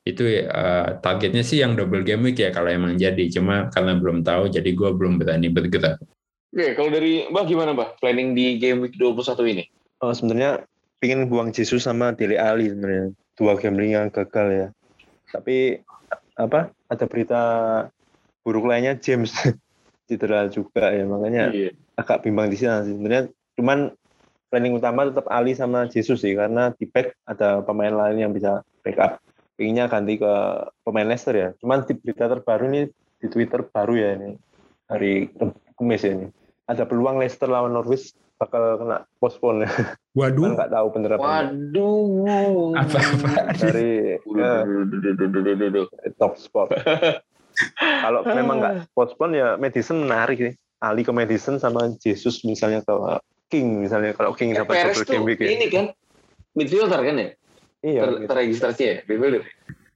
itu 0.02 0.42
uh, 0.50 0.99
targetnya 0.99 1.47
sih 1.47 1.62
yang 1.62 1.78
double 1.78 2.02
game 2.02 2.26
week 2.26 2.42
ya 2.42 2.50
kalau 2.50 2.71
emang 2.71 2.99
jadi. 2.99 3.30
Cuma 3.30 3.71
karena 3.71 3.99
belum 3.99 4.26
tahu, 4.26 4.50
jadi 4.50 4.71
gue 4.75 4.90
belum 4.94 5.23
berani 5.23 5.47
bergerak. 5.47 6.02
Oke, 6.52 6.76
kalau 6.76 6.90
dari 6.92 7.30
Mbak 7.30 7.44
gimana 7.49 7.71
Mbak? 7.73 8.02
Planning 8.02 8.28
di 8.35 8.47
game 8.59 8.85
week 8.85 8.99
21 8.99 9.40
ini? 9.56 9.64
Oh, 10.02 10.12
sebenarnya 10.12 10.66
pingin 10.99 11.30
buang 11.30 11.54
Jesus 11.54 11.87
sama 11.87 12.12
Dele 12.12 12.37
Ali 12.37 12.68
sebenarnya. 12.68 13.14
Dua 13.38 13.56
gambling 13.56 13.97
yang 13.97 14.11
gagal 14.12 14.49
ya. 14.50 14.68
Tapi 15.32 15.80
apa? 16.37 16.75
Ada 16.90 17.09
berita 17.09 17.40
buruk 18.42 18.68
lainnya 18.68 18.99
James 18.99 19.32
cedera 20.11 20.50
juga 20.50 20.90
ya 20.90 21.06
makanya 21.06 21.54
iya. 21.54 21.71
agak 21.94 22.26
bimbang 22.26 22.50
di 22.50 22.59
sini 22.59 22.90
sebenarnya 22.90 23.30
cuman 23.54 23.94
planning 24.50 24.76
utama 24.76 25.09
tetap 25.09 25.25
Ali 25.30 25.56
sama 25.56 25.88
Jesus 25.88 26.21
sih 26.21 26.37
karena 26.37 26.75
di 26.76 26.85
back 26.85 27.16
ada 27.25 27.64
pemain 27.64 27.94
lain 27.94 28.28
yang 28.28 28.32
bisa 28.37 28.61
backup. 28.85 29.23
Pinginnya 29.54 29.87
ganti 29.87 30.16
ke 30.16 30.32
pemain 30.82 31.06
Leicester 31.06 31.35
ya. 31.37 31.49
Cuman 31.61 31.85
di 31.85 31.92
berita 31.97 32.26
terbaru 32.28 32.66
nih 32.73 32.85
di 33.23 33.26
Twitter 33.30 33.62
baru 33.62 33.94
ya 33.94 34.09
ini 34.18 34.35
hari 34.90 35.30
Kamis 35.78 36.02
ya 36.04 36.12
ini. 36.16 36.26
Ada 36.68 36.87
peluang 36.88 37.21
Leicester 37.21 37.49
lawan 37.49 37.75
Norwich 37.75 38.16
bakal 38.40 38.80
kena 38.80 39.06
postpone. 39.23 39.66
Waduh. 40.18 40.59
Nggak 40.59 40.71
tahu 40.75 40.87
penerapannya. 40.90 41.30
Waduh. 41.30 42.75
Apa 42.75 42.99
apa? 42.99 43.30
Dari 43.54 44.18
ya, 44.18 44.52
top 46.18 46.35
sport. 46.40 46.75
Kalau 48.04 48.26
memang 48.26 48.56
nggak 48.59 48.75
postpone 48.97 49.32
ya 49.38 49.49
Madison 49.61 50.02
menarik 50.09 50.38
sih. 50.40 50.54
Ali 50.82 51.06
ke 51.06 51.14
Madison 51.14 51.62
sama 51.62 51.94
Jesus 52.02 52.42
misalnya 52.42 52.82
ke 52.82 52.94
King 53.52 53.85
misalnya 53.85 54.16
kalau 54.16 54.32
King 54.32 54.56
dapat 54.56 54.80
ya, 54.80 54.85
double 54.90 55.04
game 55.06 55.25
week 55.28 55.38
ya. 55.44 55.52
Ini 55.52 55.66
kan 55.68 55.85
midfielder 56.56 57.00
kan 57.04 57.14
ya? 57.21 57.28
Iya. 57.82 58.00
Ter 58.06 58.10
gitu. 58.14 58.26
Terregistrasi 58.30 58.82
ya 58.82 58.96
midfielder. 59.04 59.42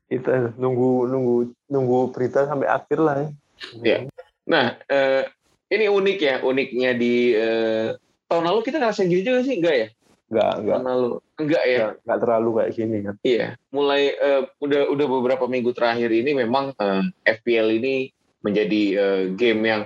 Kita 0.07 0.55
nunggu 0.59 1.11
nunggu 1.11 1.37
nunggu 1.71 1.99
berita 2.15 2.47
sampai 2.47 2.69
akhir 2.71 2.99
lah 2.99 3.17
ya. 3.23 3.29
Iya. 3.83 3.99
Nah, 4.47 4.67
eh, 4.87 5.27
ini 5.75 5.91
unik 5.91 6.19
ya, 6.23 6.35
uniknya 6.47 6.91
di 6.95 7.35
eh, 7.35 7.99
tahun 8.31 8.45
lalu 8.47 8.61
kita 8.63 8.79
ngerasain 8.79 9.11
gitu 9.11 9.23
juga 9.27 9.41
sih, 9.43 9.59
enggak 9.59 9.75
ya? 9.75 9.89
Enggak, 10.31 10.53
enggak. 10.63 10.77
Tahun 10.79 10.87
lalu. 10.87 11.11
Enggak 11.39 11.65
ya? 11.65 11.79
Enggak, 11.79 11.95
enggak 12.03 12.19
terlalu 12.23 12.49
kayak 12.55 12.71
gini 12.75 12.97
kan. 13.03 13.15
Iya. 13.23 13.47
Mulai 13.71 14.03
uh, 14.19 14.43
udah 14.63 14.83
udah 14.91 15.07
beberapa 15.07 15.45
minggu 15.47 15.71
terakhir 15.75 16.11
ini 16.11 16.31
memang 16.35 16.75
eh, 16.75 17.05
FPL 17.27 17.69
ini 17.83 18.11
menjadi 18.45 18.83
uh, 18.97 19.25
game 19.35 19.63
yang 19.65 19.83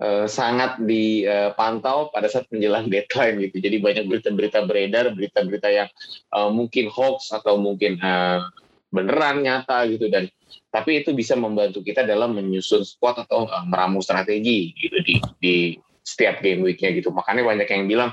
uh, 0.00 0.26
sangat 0.26 0.80
dipantau 0.82 2.08
pada 2.10 2.26
saat 2.26 2.48
menjelang 2.48 2.88
deadline 2.88 3.38
gitu. 3.48 3.56
Jadi 3.60 3.76
banyak 3.78 4.04
berita-berita 4.08 4.64
beredar, 4.64 5.12
berita-berita 5.12 5.68
yang 5.68 5.88
uh, 6.32 6.48
mungkin 6.48 6.88
hoax 6.88 7.30
atau 7.30 7.60
mungkin 7.60 8.00
uh, 8.00 8.48
beneran 8.90 9.46
nyata 9.46 9.86
gitu 9.86 10.10
dan 10.10 10.26
tapi 10.74 11.02
itu 11.02 11.14
bisa 11.14 11.38
membantu 11.38 11.78
kita 11.78 12.02
dalam 12.02 12.34
menyusun 12.34 12.82
squad 12.82 13.22
atau 13.22 13.46
uh, 13.46 13.64
meramu 13.66 14.02
strategi 14.02 14.74
gitu 14.74 14.98
di 15.06 15.14
di 15.38 15.54
setiap 16.02 16.42
game 16.42 16.66
weeknya 16.66 16.90
gitu. 16.96 17.14
Makanya 17.14 17.46
banyak 17.46 17.68
yang 17.70 17.86
bilang 17.86 18.10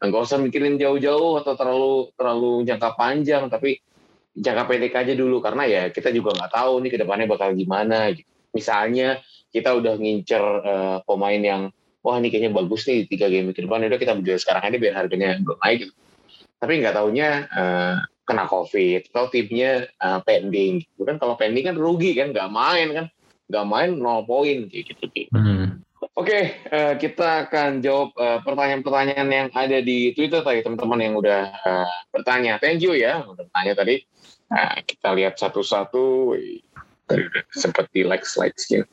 nggak 0.00 0.20
usah 0.20 0.36
mikirin 0.40 0.76
jauh-jauh 0.76 1.40
atau 1.40 1.56
terlalu 1.56 1.94
terlalu 2.16 2.52
jangka 2.68 2.90
panjang, 3.00 3.48
tapi 3.48 3.80
jangka 4.36 4.64
pendek 4.68 4.94
aja 4.96 5.12
dulu 5.16 5.40
karena 5.40 5.64
ya 5.64 5.82
kita 5.88 6.12
juga 6.12 6.36
nggak 6.36 6.52
tahu 6.52 6.72
nih 6.84 6.90
ke 6.92 6.98
depannya 7.00 7.26
bakal 7.28 7.56
gimana. 7.56 8.12
Gitu. 8.12 8.28
Misalnya 8.50 9.22
kita 9.50 9.74
udah 9.74 9.98
ngincer 9.98 10.44
uh, 10.62 10.98
pemain 11.02 11.42
yang 11.42 11.62
wah 12.00 12.16
ini 12.16 12.32
kayaknya 12.32 12.52
bagus 12.54 12.88
nih 12.88 13.04
tiga 13.06 13.28
game 13.28 13.52
ke 13.52 13.60
depan 13.60 13.84
udah 13.84 14.00
kita 14.00 14.16
beli 14.16 14.38
sekarang 14.40 14.62
aja 14.64 14.76
biar 14.80 14.94
harganya 14.96 15.36
belum 15.42 15.58
naik 15.60 15.78
gitu. 15.84 15.94
tapi 16.60 16.72
nggak 16.80 16.96
taunya 16.96 17.28
uh, 17.52 17.96
kena 18.24 18.44
covid 18.48 19.08
atau 19.12 19.26
timnya 19.28 19.88
uh, 20.00 20.20
pending 20.24 20.84
gitu 20.84 21.02
kan 21.04 21.20
kalau 21.20 21.36
pending 21.36 21.68
kan 21.72 21.76
rugi 21.76 22.16
kan 22.16 22.32
nggak 22.32 22.48
main 22.48 22.88
kan 22.94 23.06
nggak 23.50 23.66
main 23.66 23.90
nol 23.98 24.22
poin 24.24 24.70
kayak 24.70 24.94
gitu, 24.94 25.04
gitu. 25.10 25.34
Hmm. 25.34 25.82
Oke, 26.14 26.26
okay, 26.26 26.44
uh, 26.68 26.94
kita 27.00 27.48
akan 27.48 27.80
jawab 27.80 28.12
pertanyaan-pertanyaan 28.44 29.28
uh, 29.30 29.36
yang 29.40 29.48
ada 29.56 29.78
di 29.80 30.12
Twitter 30.12 30.44
tadi 30.44 30.60
teman-teman 30.60 31.00
yang 31.00 31.14
udah 31.16 31.42
uh, 31.64 31.92
bertanya. 32.12 32.60
Thank 32.60 32.84
you 32.84 32.92
ya, 32.92 33.24
udah 33.24 33.40
bertanya 33.48 33.72
tadi. 33.72 34.04
Nah, 34.50 34.82
kita 34.82 35.14
lihat 35.16 35.38
satu-satu 35.38 36.34
seperti 37.54 38.06
like 38.06 38.26
slide 38.26 38.54
gitu. 38.56 38.86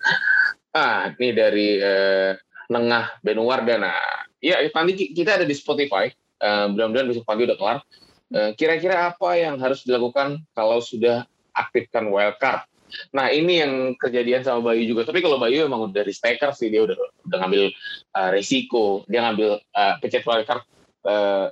Ah, 0.76 1.10
ini 1.18 1.34
dari 1.34 1.82
uh, 1.82 2.38
Nengah 2.70 3.18
Benuwardana. 3.24 3.96
Ya, 4.44 4.62
nanti 4.62 5.10
kita 5.16 5.42
ada 5.42 5.46
di 5.48 5.56
Spotify. 5.58 6.12
Uh, 6.38 6.70
mudah-mudahan 6.70 7.10
besok 7.10 7.26
pagi 7.26 7.50
udah 7.50 7.58
kelar. 7.58 7.78
Uh, 8.30 8.52
kira-kira 8.54 9.10
apa 9.10 9.40
yang 9.40 9.58
harus 9.58 9.82
dilakukan 9.82 10.44
kalau 10.54 10.78
sudah 10.84 11.26
aktifkan 11.58 12.06
wildcard? 12.14 12.68
Nah 13.12 13.28
ini 13.32 13.64
yang 13.64 13.74
kejadian 14.00 14.44
sama 14.44 14.72
Bayu 14.72 14.88
juga. 14.88 15.08
Tapi 15.08 15.20
kalau 15.20 15.42
Bayu 15.42 15.68
emang 15.68 15.90
udah 15.90 15.96
dari 16.04 16.14
staker 16.14 16.56
sih 16.56 16.72
dia 16.72 16.84
udah 16.84 16.96
udah 17.28 17.38
ngambil 17.44 17.64
uh, 18.16 18.30
resiko. 18.32 19.04
Dia 19.10 19.28
ngambil 19.28 19.60
uh, 19.60 19.94
pencet 20.00 20.24
wildcard 20.24 20.64
uh, 21.04 21.52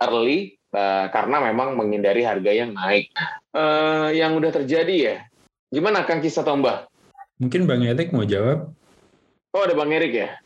early 0.00 0.56
uh, 0.72 1.06
karena 1.12 1.36
memang 1.52 1.76
menghindari 1.76 2.24
harga 2.24 2.52
yang 2.52 2.72
naik. 2.72 3.12
Uh, 3.52 4.14
yang 4.14 4.36
udah 4.36 4.50
terjadi 4.54 4.96
ya. 4.96 5.18
Gimana 5.68 6.00
Kang 6.08 6.24
Kisah 6.24 6.48
Mbak? 6.48 6.88
Mungkin 7.44 7.68
Bang 7.68 7.84
Erik 7.84 8.08
mau 8.16 8.24
jawab. 8.24 8.72
Oh 9.52 9.60
ada 9.60 9.76
Bang 9.76 9.92
Erik 9.92 10.16
ya? 10.16 10.40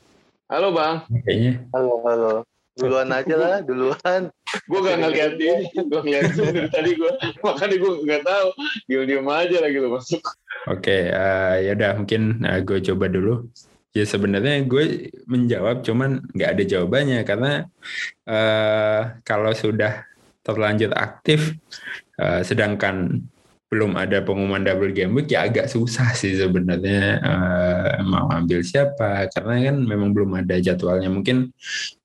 Halo 0.50 0.74
Bang. 0.74 1.06
Kayaknya. 1.22 1.62
Halo, 1.70 2.02
halo. 2.02 2.32
Duluan 2.74 3.06
aja 3.22 3.34
lah, 3.38 3.56
duluan. 3.62 4.34
gue 4.66 4.80
gak 4.82 4.98
ngeliat 4.98 5.38
ini, 5.38 5.70
gue 5.78 6.00
ngeliat 6.02 6.34
dari 6.34 6.68
tadi 6.74 6.90
gue, 6.98 7.12
makanya 7.38 7.76
gue 7.78 7.92
gak 8.02 8.22
tahu. 8.26 8.48
Diam-diam 8.90 9.30
aja 9.30 9.56
lagi 9.62 9.76
lo 9.78 9.88
masuk. 9.94 10.22
Oke, 10.66 10.90
okay, 10.90 11.02
uh, 11.14 11.54
eh, 11.54 11.70
ya 11.70 11.72
udah 11.78 11.92
mungkin 12.02 12.22
uh, 12.42 12.58
gue 12.58 12.78
coba 12.82 13.06
dulu. 13.06 13.46
Ya 13.94 14.02
sebenarnya 14.02 14.66
gue 14.66 15.14
menjawab, 15.30 15.86
cuman 15.86 16.18
nggak 16.34 16.50
ada 16.58 16.62
jawabannya 16.66 17.22
karena 17.22 17.52
uh, 18.26 19.22
kalau 19.22 19.54
sudah 19.54 20.02
terlanjur 20.42 20.90
aktif, 20.98 21.54
uh, 22.18 22.42
sedangkan 22.42 23.22
belum 23.72 23.96
ada 23.96 24.20
pengumuman 24.20 24.60
double 24.60 24.92
game 24.92 25.16
week 25.16 25.32
ya 25.32 25.48
agak 25.48 25.64
susah 25.64 26.12
sih 26.12 26.36
sebenarnya 26.36 27.24
uh, 27.24 28.04
mau 28.04 28.28
ambil 28.28 28.60
siapa. 28.60 29.32
Karena 29.32 29.72
kan 29.72 29.76
memang 29.80 30.12
belum 30.12 30.36
ada 30.44 30.60
jadwalnya. 30.60 31.08
Mungkin 31.08 31.48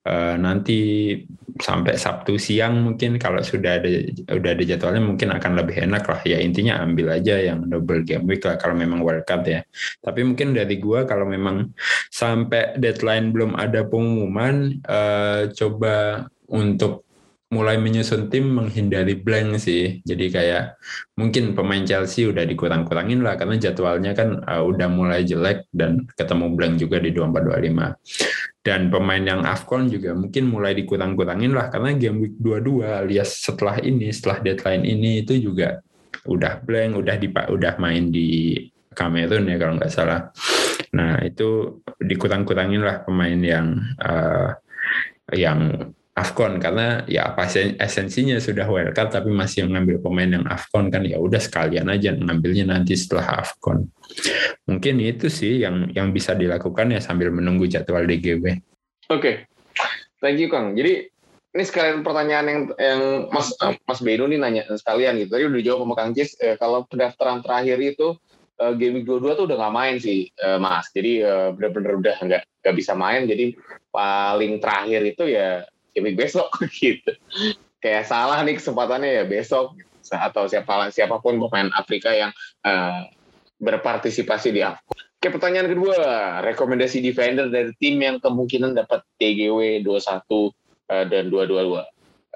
uh, 0.08 0.34
nanti 0.40 1.12
sampai 1.60 2.00
Sabtu 2.00 2.40
siang 2.40 2.80
mungkin 2.80 3.20
kalau 3.20 3.44
sudah 3.44 3.84
ada 3.84 3.90
udah 4.32 4.50
ada 4.56 4.64
jadwalnya 4.64 5.04
mungkin 5.04 5.28
akan 5.28 5.52
lebih 5.60 5.84
enak 5.84 6.08
lah. 6.08 6.24
Ya 6.24 6.40
intinya 6.40 6.80
ambil 6.80 7.20
aja 7.20 7.36
yang 7.36 7.68
double 7.68 8.00
game 8.00 8.24
week 8.24 8.48
lah 8.48 8.56
kalau 8.56 8.72
memang 8.72 9.04
wildcard 9.04 9.44
ya. 9.44 9.60
Tapi 10.00 10.24
mungkin 10.24 10.56
dari 10.56 10.80
gua 10.80 11.04
kalau 11.04 11.28
memang 11.28 11.68
sampai 12.08 12.80
deadline 12.80 13.28
belum 13.28 13.60
ada 13.60 13.84
pengumuman 13.84 14.80
uh, 14.88 15.52
coba 15.52 16.24
untuk 16.48 17.07
mulai 17.48 17.80
menyusun 17.80 18.28
tim 18.28 18.44
menghindari 18.52 19.16
blank 19.16 19.56
sih. 19.56 20.04
Jadi 20.04 20.28
kayak 20.28 20.76
mungkin 21.16 21.56
pemain 21.56 21.80
Chelsea 21.80 22.28
udah 22.28 22.44
dikurang-kurangin 22.44 23.24
lah 23.24 23.40
karena 23.40 23.56
jadwalnya 23.56 24.12
kan 24.12 24.44
uh, 24.44 24.60
udah 24.60 24.88
mulai 24.92 25.24
jelek 25.24 25.64
dan 25.72 26.04
ketemu 26.12 26.52
blank 26.52 26.74
juga 26.76 27.00
di 27.00 27.10
2425. 27.16 28.60
Dan 28.60 28.92
pemain 28.92 29.24
yang 29.24 29.40
AFCON 29.48 29.88
juga 29.88 30.12
mungkin 30.12 30.44
mulai 30.52 30.76
dikurang-kurangin 30.76 31.56
lah 31.56 31.72
karena 31.72 31.96
game 31.96 32.20
week 32.20 32.36
22 32.36 32.84
alias 32.84 33.40
setelah 33.40 33.80
ini, 33.80 34.12
setelah 34.12 34.44
deadline 34.44 34.84
ini 34.84 35.24
itu 35.24 35.40
juga 35.40 35.80
udah 36.28 36.60
blank, 36.60 37.00
udah 37.00 37.16
di 37.16 37.28
udah 37.32 37.74
main 37.80 38.12
di 38.12 38.60
Kamerun 38.92 39.48
ya 39.48 39.56
kalau 39.56 39.80
nggak 39.80 39.94
salah. 39.94 40.28
Nah 40.92 41.22
itu 41.24 41.80
dikurang-kurangin 41.96 42.82
lah 42.84 43.08
pemain 43.08 43.40
yang 43.40 43.78
uh, 44.04 44.52
yang 45.32 45.92
Afcon 46.18 46.58
karena 46.58 47.06
ya 47.06 47.30
apa 47.30 47.46
esensinya 47.78 48.34
sudah 48.42 48.66
wildcard 48.66 49.14
tapi 49.14 49.30
masih 49.30 49.70
mengambil 49.70 50.02
pemain 50.02 50.26
yang 50.26 50.44
Afcon 50.50 50.90
kan 50.90 51.06
ya 51.06 51.22
udah 51.22 51.38
sekalian 51.38 51.86
aja 51.86 52.10
ngambilnya 52.18 52.74
nanti 52.74 52.98
setelah 52.98 53.38
Afcon. 53.38 53.86
Mungkin 54.66 54.98
itu 54.98 55.30
sih 55.30 55.62
yang 55.62 55.94
yang 55.94 56.10
bisa 56.10 56.34
dilakukan 56.34 56.90
ya 56.90 56.98
sambil 56.98 57.30
menunggu 57.30 57.70
jadwal 57.70 58.02
DGW. 58.02 58.44
Oke, 58.44 58.58
okay. 59.08 59.34
thank 60.18 60.42
you 60.42 60.50
Kang. 60.50 60.74
Jadi 60.74 61.06
ini 61.54 61.64
sekalian 61.64 62.02
pertanyaan 62.02 62.46
yang 62.50 62.60
yang 62.76 63.02
Mas 63.30 63.54
Mas 63.86 64.00
Beno 64.02 64.26
nih 64.26 64.36
nanya 64.42 64.62
sekalian 64.68 65.22
gitu. 65.22 65.32
Tadi 65.32 65.42
udah 65.48 65.58
dijawab 65.62 65.80
sama 65.86 65.94
Kang 65.96 66.12
Cis. 66.12 66.30
Eh, 66.42 66.58
kalau 66.58 66.84
pendaftaran 66.84 67.40
terakhir 67.40 67.78
itu 67.80 68.18
eh, 68.58 68.72
game 68.74 69.00
week 69.00 69.06
22 69.06 69.38
tuh 69.38 69.44
udah 69.48 69.56
nggak 69.56 69.74
main 69.74 69.96
sih 70.02 70.28
eh, 70.28 70.58
Mas. 70.58 70.90
Jadi 70.90 71.22
eh, 71.22 71.48
benar-benar 71.54 71.94
udah 71.96 72.16
nggak 72.20 72.42
nggak 72.66 72.74
bisa 72.76 72.92
main. 72.98 73.24
Jadi 73.24 73.56
paling 73.88 74.60
terakhir 74.60 75.00
itu 75.08 75.24
ya 75.30 75.64
game 75.98 76.14
besok 76.14 76.48
gitu 76.80 77.12
kayak 77.82 78.06
salah 78.06 78.42
nih 78.42 78.58
kesempatannya 78.58 79.22
ya 79.22 79.24
besok 79.26 79.74
atau 80.08 80.48
siapa 80.48 80.88
siapa 80.88 81.20
pun 81.20 81.36
pemain 81.36 81.68
Afrika 81.76 82.10
yang 82.14 82.32
uh, 82.64 83.04
berpartisipasi 83.58 84.54
di 84.54 84.62
AFCON. 84.62 84.96
Oke, 85.18 85.34
pertanyaan 85.34 85.66
kedua, 85.66 85.98
rekomendasi 86.46 87.02
defender 87.02 87.50
dari 87.50 87.74
tim 87.82 87.98
yang 87.98 88.22
kemungkinan 88.22 88.78
dapat 88.78 89.02
TGW 89.18 89.82
21 89.82 89.90
uh, 89.90 91.04
dan 91.10 91.24
222. 91.28 91.82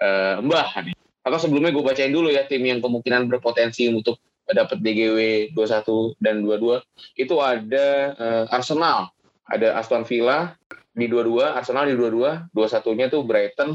Uh, 0.03 0.37
Mbah 0.43 0.71
nih. 0.83 0.97
atau 1.23 1.39
sebelumnya 1.39 1.71
gue 1.71 1.87
bacain 1.87 2.11
dulu 2.11 2.35
ya 2.35 2.43
tim 2.51 2.67
yang 2.67 2.83
kemungkinan 2.83 3.31
berpotensi 3.31 3.87
untuk 3.87 4.19
dapat 4.51 4.83
DGW 4.83 5.55
21 5.55 6.19
dan 6.19 6.43
22 6.43 6.83
itu 7.15 7.35
ada 7.39 7.87
uh, 8.19 8.45
Arsenal, 8.51 9.15
ada 9.49 9.79
Aston 9.79 10.07
Villa 10.07 10.55
di 10.93 11.09
22, 11.09 11.43
Arsenal 11.43 11.89
di 11.89 11.97
22, 11.97 12.53
21-nya 12.53 13.07
tuh 13.09 13.23
Brighton 13.25 13.71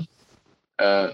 uh, 0.79 1.07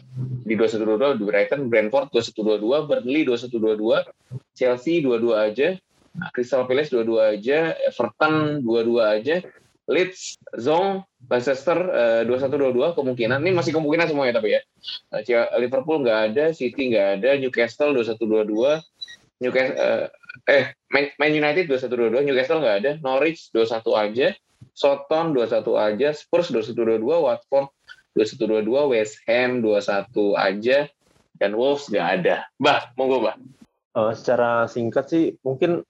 di 0.44 0.54
21 0.54 0.84
22 0.84 1.20
di 1.20 1.26
Brighton, 1.26 1.62
Brentford 1.72 2.12
21 2.12 2.60
22, 2.62 2.90
Burnley 2.90 3.22
21 3.26 3.50
22, 3.50 4.58
Chelsea 4.58 5.00
22 5.02 5.34
aja, 5.34 5.68
Crystal 6.36 6.68
Palace 6.68 6.92
22 6.94 7.18
aja, 7.18 7.60
Everton 7.88 8.62
22 8.62 9.00
aja, 9.02 9.36
Leeds, 9.84 10.40
Zong, 10.56 11.04
Leicester 11.28 11.76
uh, 11.76 12.24
21-22 12.24 12.96
kemungkinan. 12.96 13.44
Ini 13.44 13.52
masih 13.52 13.76
kemungkinan 13.76 14.08
semuanya 14.08 14.40
tapi 14.40 14.56
ya. 14.56 14.62
Uh, 15.12 15.60
Liverpool 15.60 16.04
nggak 16.04 16.20
ada, 16.32 16.46
City 16.56 16.94
nggak 16.94 17.20
ada, 17.20 17.36
Newcastle 17.36 17.92
21-22, 17.92 18.80
Newcastle 19.44 19.76
uh, 19.76 20.08
eh 20.50 20.74
Man 20.92 21.32
United 21.34 21.70
21-22, 21.70 22.26
Newcastle 22.26 22.62
nggak 22.62 22.78
ada, 22.84 22.92
Norwich 23.02 23.54
21 23.54 23.86
aja, 23.96 24.28
Soton 24.74 25.34
21 25.34 25.64
aja, 25.78 26.10
Spurs 26.14 26.50
21-22, 26.50 27.04
Watford 27.06 27.68
21-22, 28.18 28.94
West 28.94 29.16
Ham 29.30 29.62
21 29.62 30.38
aja, 30.38 30.78
dan 31.38 31.52
Wolves 31.58 31.90
nggak 31.90 32.08
ada. 32.22 32.46
Bah, 32.58 32.94
monggo 32.98 33.22
bah. 33.26 33.36
Uh, 33.94 34.10
secara 34.18 34.66
singkat 34.66 35.06
sih 35.06 35.38
mungkin 35.46 35.86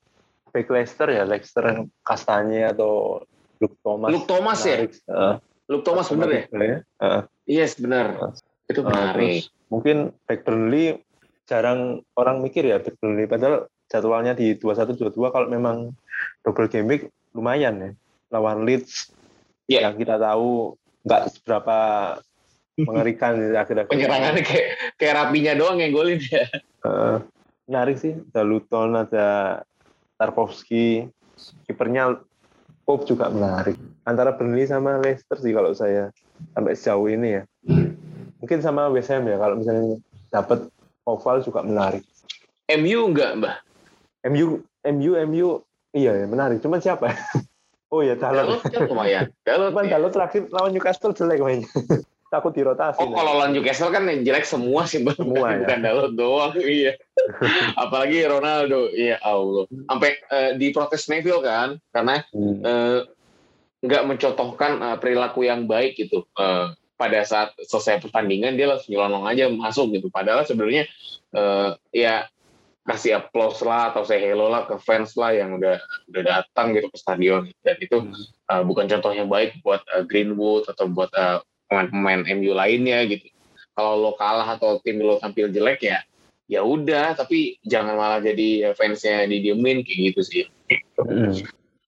back 0.52 0.68
Leicester 0.68 1.08
ya, 1.08 1.24
Leicester 1.24 1.64
yang 1.64 1.88
Kastanye 2.04 2.68
atau 2.68 3.24
Luke 3.64 3.80
Thomas. 3.80 4.10
Luke 4.12 4.28
Thomas 4.28 4.60
ya? 4.68 4.76
Uh, 5.08 5.36
Luke 5.72 5.86
Thomas 5.88 6.12
bener 6.12 6.30
ya? 6.30 6.44
ya? 6.52 6.78
Uh, 7.00 7.22
yes, 7.48 7.80
benar. 7.80 8.20
Uh, 8.20 8.34
Itu 8.68 8.84
menarik. 8.84 9.48
Uh, 9.48 9.72
mungkin 9.72 10.12
back 10.28 10.44
Burnley 10.44 11.00
jarang 11.48 12.04
orang 12.20 12.44
mikir 12.44 12.68
ya 12.68 12.84
back 12.84 13.00
Burnley. 13.00 13.26
Padahal 13.26 13.72
jadwalnya 13.94 14.34
di 14.34 14.58
21-22 14.58 15.14
kalau 15.30 15.46
memang 15.46 15.94
double 16.42 16.66
game 16.66 16.90
week 16.90 17.04
lumayan 17.38 17.78
ya. 17.78 17.92
Lawan 18.34 18.66
Leeds 18.66 19.14
yeah. 19.70 19.86
yang 19.86 19.94
kita 19.94 20.18
tahu 20.18 20.74
nggak 21.06 21.22
seberapa 21.38 21.78
mengerikan 22.90 23.38
akhir-akhir. 23.54 23.94
Penyerangannya 23.94 24.42
kayak 24.42 24.98
kayak 24.98 25.14
rapinya 25.14 25.54
doang 25.54 25.78
yang 25.78 25.94
golin 25.94 26.18
ya. 26.26 26.50
Uh, 26.82 27.22
menarik 27.70 28.02
sih. 28.02 28.18
Ada 28.34 28.42
Luton, 28.42 28.98
ada 28.98 29.62
Tarkovsky. 30.18 31.06
Kipernya 31.70 32.18
Pope 32.84 33.06
juga 33.06 33.30
menarik. 33.30 33.78
Antara 34.10 34.34
Burnley 34.34 34.66
sama 34.66 34.98
Leicester 34.98 35.38
sih 35.38 35.54
kalau 35.54 35.72
saya 35.78 36.10
sampai 36.58 36.74
sejauh 36.74 37.08
ini 37.14 37.40
ya. 37.40 37.44
Mungkin 38.42 38.60
sama 38.60 38.90
West 38.90 39.14
Ham 39.14 39.30
ya 39.30 39.38
kalau 39.38 39.56
misalnya 39.62 40.02
dapat 40.34 40.68
oval 41.06 41.46
juga 41.46 41.62
menarik. 41.62 42.04
MU 42.74 43.00
enggak, 43.12 43.32
Mbah? 43.40 43.56
MU 44.28 44.64
MU 44.88 45.12
MU 45.28 45.48
iya 45.92 46.12
ya 46.16 46.26
menarik. 46.26 46.64
Cuman 46.64 46.80
siapa? 46.80 47.12
oh 47.94 48.02
ya 48.02 48.16
Dalot. 48.16 48.64
Dalot 48.68 48.90
lumayan. 48.90 49.30
Dalot. 49.48 49.72
Cuman 49.76 49.88
Dalot 49.92 50.12
terakhir 50.12 50.42
lawan 50.52 50.72
Newcastle 50.72 51.16
jelek 51.16 51.40
mainnya. 51.44 51.70
Takut 52.34 52.50
dirotasi. 52.50 52.98
Oh, 52.98 53.14
kalau 53.14 53.38
lawan 53.38 53.54
Newcastle 53.54 53.94
kan 53.94 54.10
yang 54.10 54.26
jelek 54.26 54.42
semua 54.50 54.90
sih. 54.90 55.06
Semua 55.06 55.54
Bukan 55.54 55.70
ya. 55.70 55.78
Dalot 55.78 56.18
doang, 56.18 56.58
iya. 56.58 56.98
Apalagi 57.78 58.26
Ronaldo, 58.26 58.90
iya 58.90 59.22
Allah. 59.22 59.70
Sampai 59.70 60.18
uh, 60.34 60.58
diprotes 60.58 61.06
Neville 61.14 61.46
kan, 61.46 61.78
karena 61.94 62.26
hmm. 62.34 62.66
uh, 62.66 63.00
nggak 63.86 64.04
mencontohkan 64.10 64.82
uh, 64.82 64.98
perilaku 64.98 65.46
yang 65.46 65.70
baik 65.70 65.94
gitu. 65.94 66.26
Uh, 66.34 66.74
pada 66.98 67.22
saat 67.22 67.54
selesai 67.70 68.02
pertandingan 68.02 68.58
dia 68.58 68.66
langsung 68.66 68.98
nyelonong 68.98 69.30
aja 69.30 69.54
masuk 69.54 69.94
gitu. 69.94 70.10
Padahal 70.10 70.42
sebenarnya 70.42 70.90
uh, 71.38 71.78
ya 71.94 72.26
kasih 72.84 73.24
applause 73.24 73.64
lah 73.64 73.96
atau 73.96 74.04
say 74.04 74.20
hello 74.20 74.52
lah 74.52 74.68
ke 74.68 74.76
fans 74.84 75.16
lah 75.16 75.32
yang 75.32 75.56
udah 75.56 75.80
udah 76.12 76.24
datang 76.24 76.76
gitu 76.76 76.92
ke 76.92 76.98
stadion 77.00 77.48
dan 77.64 77.80
itu 77.80 78.12
uh, 78.52 78.64
bukan 78.68 78.92
contoh 78.92 79.16
yang 79.16 79.32
baik 79.32 79.56
buat 79.64 79.80
uh, 79.96 80.04
Greenwood 80.04 80.68
atau 80.68 80.92
buat 80.92 81.08
uh, 81.16 81.40
pemain-pemain 81.72 82.28
MU 82.36 82.52
lainnya 82.52 83.08
gitu. 83.08 83.32
Kalau 83.74 83.98
lo 83.98 84.12
kalah 84.20 84.60
atau 84.60 84.84
tim 84.84 85.00
lo 85.00 85.18
tampil 85.18 85.50
jelek 85.50 85.80
ya 85.88 86.04
ya 86.52 86.60
udah 86.60 87.16
tapi 87.16 87.56
jangan 87.64 87.96
malah 87.96 88.20
jadi 88.20 88.76
fansnya 88.76 89.26
didiemin 89.32 89.82
kayak 89.88 90.00
gitu 90.12 90.22
sih. 90.22 90.44
Hmm. 91.00 91.32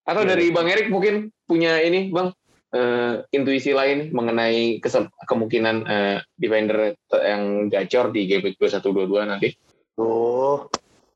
Atau 0.08 0.24
dari 0.24 0.50
Bang 0.56 0.72
Erik 0.72 0.88
mungkin 0.88 1.30
punya 1.44 1.84
ini 1.84 2.08
Bang 2.08 2.32
uh, 2.72 3.14
intuisi 3.36 3.76
lain 3.76 4.16
mengenai 4.16 4.80
kemungkinan 5.28 5.76
uh, 5.86 6.18
defender 6.40 6.96
yang 7.12 7.68
gacor 7.68 8.16
di 8.16 8.32
game 8.32 8.48
week 8.48 8.58
21-22 8.64 9.32
nanti? 9.32 9.50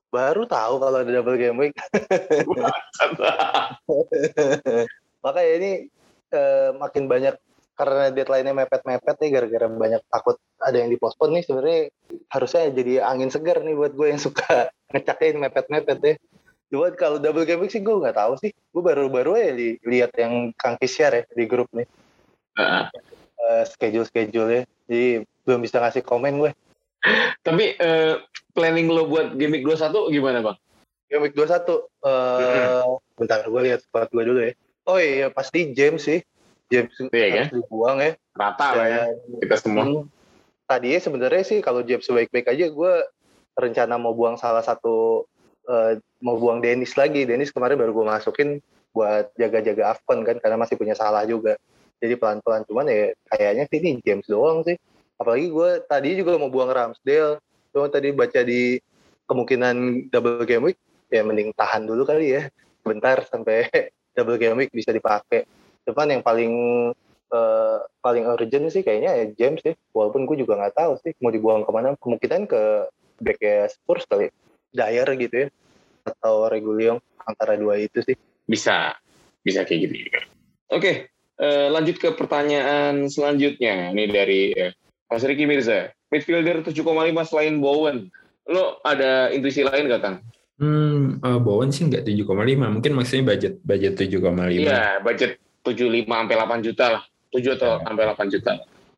Baru 0.09 0.49
tahu 0.49 0.81
kalau 0.81 0.97
ada 1.05 1.09
double 1.09 1.37
game 1.37 1.57
week. 1.57 1.73
Makanya 5.23 5.51
ini 5.61 5.71
uh, 6.33 6.73
makin 6.77 7.05
banyak 7.05 7.37
karena 7.79 8.11
deadline-nya 8.11 8.51
mepet-mepet 8.51 9.15
nih 9.23 9.29
gara-gara 9.31 9.67
banyak 9.71 10.03
takut 10.11 10.35
ada 10.59 10.75
yang 10.75 10.91
dipospon 10.91 11.31
nih 11.31 11.47
sebenarnya 11.47 11.81
harusnya 12.27 12.67
jadi 12.75 13.07
angin 13.07 13.31
segar 13.31 13.63
nih 13.63 13.71
buat 13.71 13.95
gue 13.95 14.07
yang 14.11 14.19
suka 14.19 14.67
ngecakin 14.91 15.39
mepet-mepet 15.39 15.97
deh. 16.03 16.15
Cuma 16.69 16.91
kalau 16.93 17.17
double 17.17 17.47
game 17.47 17.63
week 17.63 17.71
sih 17.71 17.81
gue 17.81 17.95
nggak 17.95 18.19
tahu 18.19 18.35
sih. 18.41 18.51
Gue 18.51 18.83
baru-baru 18.83 19.31
ya 19.39 19.49
li 19.55 19.69
lihat 19.85 20.11
yang 20.19 20.51
Kang 20.59 20.75
share 20.83 21.13
ya 21.13 21.23
di 21.31 21.45
grup 21.47 21.71
nih. 21.71 21.87
Uh. 22.59 22.85
Uh, 23.39 23.63
schedule-schedule 23.65 24.49
ya. 24.51 24.61
Jadi 24.85 25.23
belum 25.47 25.63
bisa 25.63 25.79
ngasih 25.79 26.03
komen 26.03 26.37
gue. 26.37 26.51
Tapi 27.41 27.79
uh, 27.79 28.19
planning 28.53 28.89
lo 28.89 29.05
buat 29.05 29.35
game 29.37 29.59
week 29.59 29.65
21 29.65 30.13
gimana 30.13 30.39
bang? 30.41 30.57
Game 31.09 31.23
week 31.25 31.35
21? 31.37 31.65
Uh, 31.65 31.79
hmm. 32.05 32.81
Bentar 33.17 33.45
gue 33.45 33.61
lihat 33.65 33.79
spot 33.85 34.09
gue 34.13 34.23
dulu 34.23 34.39
ya. 34.45 34.53
Oh 34.89 34.97
iya 34.97 35.27
pasti 35.29 35.73
James 35.73 36.01
sih. 36.01 36.19
James 36.69 36.93
iya, 37.09 37.49
harus 37.49 37.49
kan? 37.49 37.57
dibuang 37.61 37.97
ya. 37.97 38.11
Rata 38.37 38.67
lah 38.77 38.87
ya 38.87 39.01
kita 39.41 39.55
semua. 39.57 39.83
Hmm, 39.85 40.05
tadinya 40.69 40.99
sebenarnya 41.01 41.43
sih 41.45 41.59
kalau 41.65 41.81
James 41.81 42.05
baik-baik 42.05 42.47
aja 42.53 42.69
gue 42.69 42.93
rencana 43.57 43.97
mau 43.97 44.13
buang 44.13 44.37
salah 44.37 44.61
satu 44.61 45.25
uh, 45.65 45.97
mau 46.21 46.37
buang 46.37 46.61
Dennis 46.61 46.93
lagi. 46.93 47.25
Dennis 47.25 47.49
kemarin 47.49 47.77
baru 47.77 47.91
gue 47.91 48.05
masukin 48.05 48.49
buat 48.93 49.33
jaga-jaga 49.37 49.97
Afcon 49.97 50.25
kan 50.25 50.37
karena 50.37 50.57
masih 50.61 50.77
punya 50.77 50.93
salah 50.93 51.25
juga. 51.25 51.57
Jadi 51.99 52.15
pelan-pelan 52.15 52.63
cuman 52.69 52.87
ya 52.87 53.11
kayaknya 53.33 53.63
sih 53.67 53.77
ini 53.81 53.91
James 54.05 54.25
doang 54.29 54.61
sih. 54.63 54.77
Apalagi 55.19 55.51
gue 55.51 55.69
tadi 55.89 56.15
juga 56.15 56.39
mau 56.39 56.47
buang 56.47 56.71
Ramsdale. 56.71 57.41
Cuma 57.69 57.87
tadi 57.87 58.09
baca 58.13 58.41
di 58.41 58.81
kemungkinan 59.29 60.09
double 60.09 60.45
game 60.49 60.73
week 60.73 60.79
ya 61.09 61.21
mending 61.21 61.53
tahan 61.53 61.85
dulu 61.85 62.05
kali 62.05 62.37
ya. 62.37 62.43
Bentar 62.81 63.25
sampai 63.29 63.69
double 64.17 64.41
game 64.41 64.65
week 64.65 64.71
bisa 64.73 64.89
dipakai. 64.89 65.45
Cuman 65.85 66.17
yang 66.17 66.23
paling 66.25 66.53
uh, 67.29 67.77
paling 68.01 68.25
urgent 68.25 68.69
sih 68.73 68.81
kayaknya 68.81 69.11
ya 69.13 69.25
James 69.37 69.61
sih. 69.61 69.77
Walaupun 69.93 70.25
gue 70.25 70.41
juga 70.41 70.57
nggak 70.57 70.75
tahu 70.77 70.93
sih 71.01 71.13
mau 71.21 71.29
dibuang 71.33 71.65
ke 71.65 71.71
mana. 71.73 71.93
Kemungkinan 71.97 72.49
ke 72.49 72.89
back 73.21 73.41
Spurs 73.69 74.05
kali. 74.09 74.33
Dyer 74.69 75.07
gitu 75.17 75.35
ya. 75.45 75.47
Atau 76.05 76.49
Regulion 76.49 76.97
antara 77.25 77.53
dua 77.57 77.77
itu 77.77 78.01
sih. 78.01 78.17
Bisa. 78.49 78.97
Bisa 79.45 79.65
kayak 79.65 79.79
gitu. 79.89 79.93
Oke. 79.93 80.21
Okay. 80.73 80.95
Uh, 81.39 81.71
lanjut 81.71 81.95
ke 81.95 82.11
pertanyaan 82.19 83.07
selanjutnya. 83.07 83.95
Ini 83.95 84.03
dari 84.11 84.51
uh, 84.51 84.75
Mas 85.07 85.23
Riki 85.23 85.47
Mirza. 85.47 85.87
Midfielder 86.09 86.65
7,5 86.65 87.29
selain 87.29 87.55
Bowen. 87.61 88.09
Lo 88.49 88.81
ada 88.81 89.29
intuisi 89.29 89.61
lain 89.61 89.85
gak 89.89 90.01
Kang? 90.01 90.17
Hmm, 90.59 91.23
uh, 91.23 91.39
Bowen 91.39 91.71
sih 91.71 91.87
nggak 91.87 92.03
7,5. 92.03 92.35
Mungkin 92.59 92.91
maksudnya 92.97 93.31
budget 93.31 93.63
budget 93.63 93.93
7,5. 93.95 94.51
Iya, 94.51 94.99
budget 94.99 95.39
75 95.63 96.09
sampai 96.09 96.35
8 96.35 96.65
juta 96.65 96.85
lah. 96.99 97.03
7 97.31 97.55
atau 97.55 97.71
ya. 97.77 97.85
sampai 97.85 98.03
8 98.09 98.33
juta. 98.33 98.53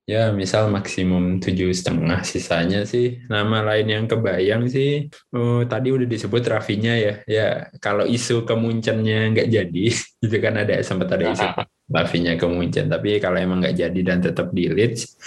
Ya, 0.10 0.34
misal 0.34 0.74
maksimum 0.74 1.38
tujuh 1.38 1.70
setengah 1.78 2.26
sisanya 2.26 2.84
sih. 2.90 3.22
Nama 3.30 3.62
lain 3.62 3.88
yang 3.88 4.06
kebayang 4.10 4.66
sih, 4.66 5.08
oh, 5.30 5.62
tadi 5.70 5.94
udah 5.94 6.10
disebut 6.10 6.42
Rafinya 6.50 6.98
ya. 6.98 7.14
Ya, 7.30 7.70
kalau 7.78 8.10
isu 8.10 8.42
kemuncennya 8.44 9.30
nggak 9.30 9.48
jadi, 9.48 9.86
itu 10.26 10.38
kan 10.42 10.58
ada 10.58 10.82
sempat 10.82 11.14
ada 11.14 11.30
isu 11.30 11.46
Rafinya 11.96 12.34
kemuncen. 12.34 12.90
Tapi 12.90 13.22
kalau 13.22 13.38
emang 13.38 13.62
nggak 13.62 13.78
jadi 13.78 14.00
dan 14.02 14.26
tetap 14.26 14.50
di 14.50 14.74
Leeds, 14.74 15.22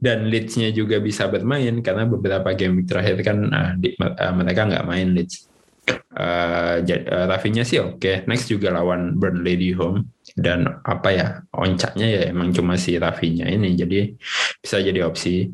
dan 0.00 0.24
Leeds-nya 0.32 0.72
juga 0.72 1.04
bisa 1.04 1.28
bermain 1.28 1.84
karena 1.84 2.08
beberapa 2.08 2.56
game 2.56 2.88
terakhir 2.88 3.20
kan 3.20 3.38
uh, 3.52 3.72
di, 3.76 3.92
uh, 4.00 4.32
mereka 4.32 4.64
nggak 4.64 4.86
main 4.88 5.12
Leeds. 5.12 5.52
Uh, 6.16 6.80
uh, 6.80 7.26
Rafinya 7.28 7.60
sih 7.60 7.76
oke. 7.76 8.00
Okay. 8.00 8.16
Next 8.24 8.48
juga 8.48 8.72
lawan 8.72 9.20
Burnley 9.20 9.60
di 9.60 9.70
home 9.76 10.23
dan 10.34 10.82
apa 10.82 11.08
ya 11.14 11.26
oncaknya 11.54 12.06
ya 12.10 12.20
emang 12.34 12.50
cuma 12.50 12.74
si 12.74 12.98
Rafinya 12.98 13.46
ini 13.46 13.78
jadi 13.78 14.10
bisa 14.58 14.82
jadi 14.82 15.06
opsi. 15.06 15.46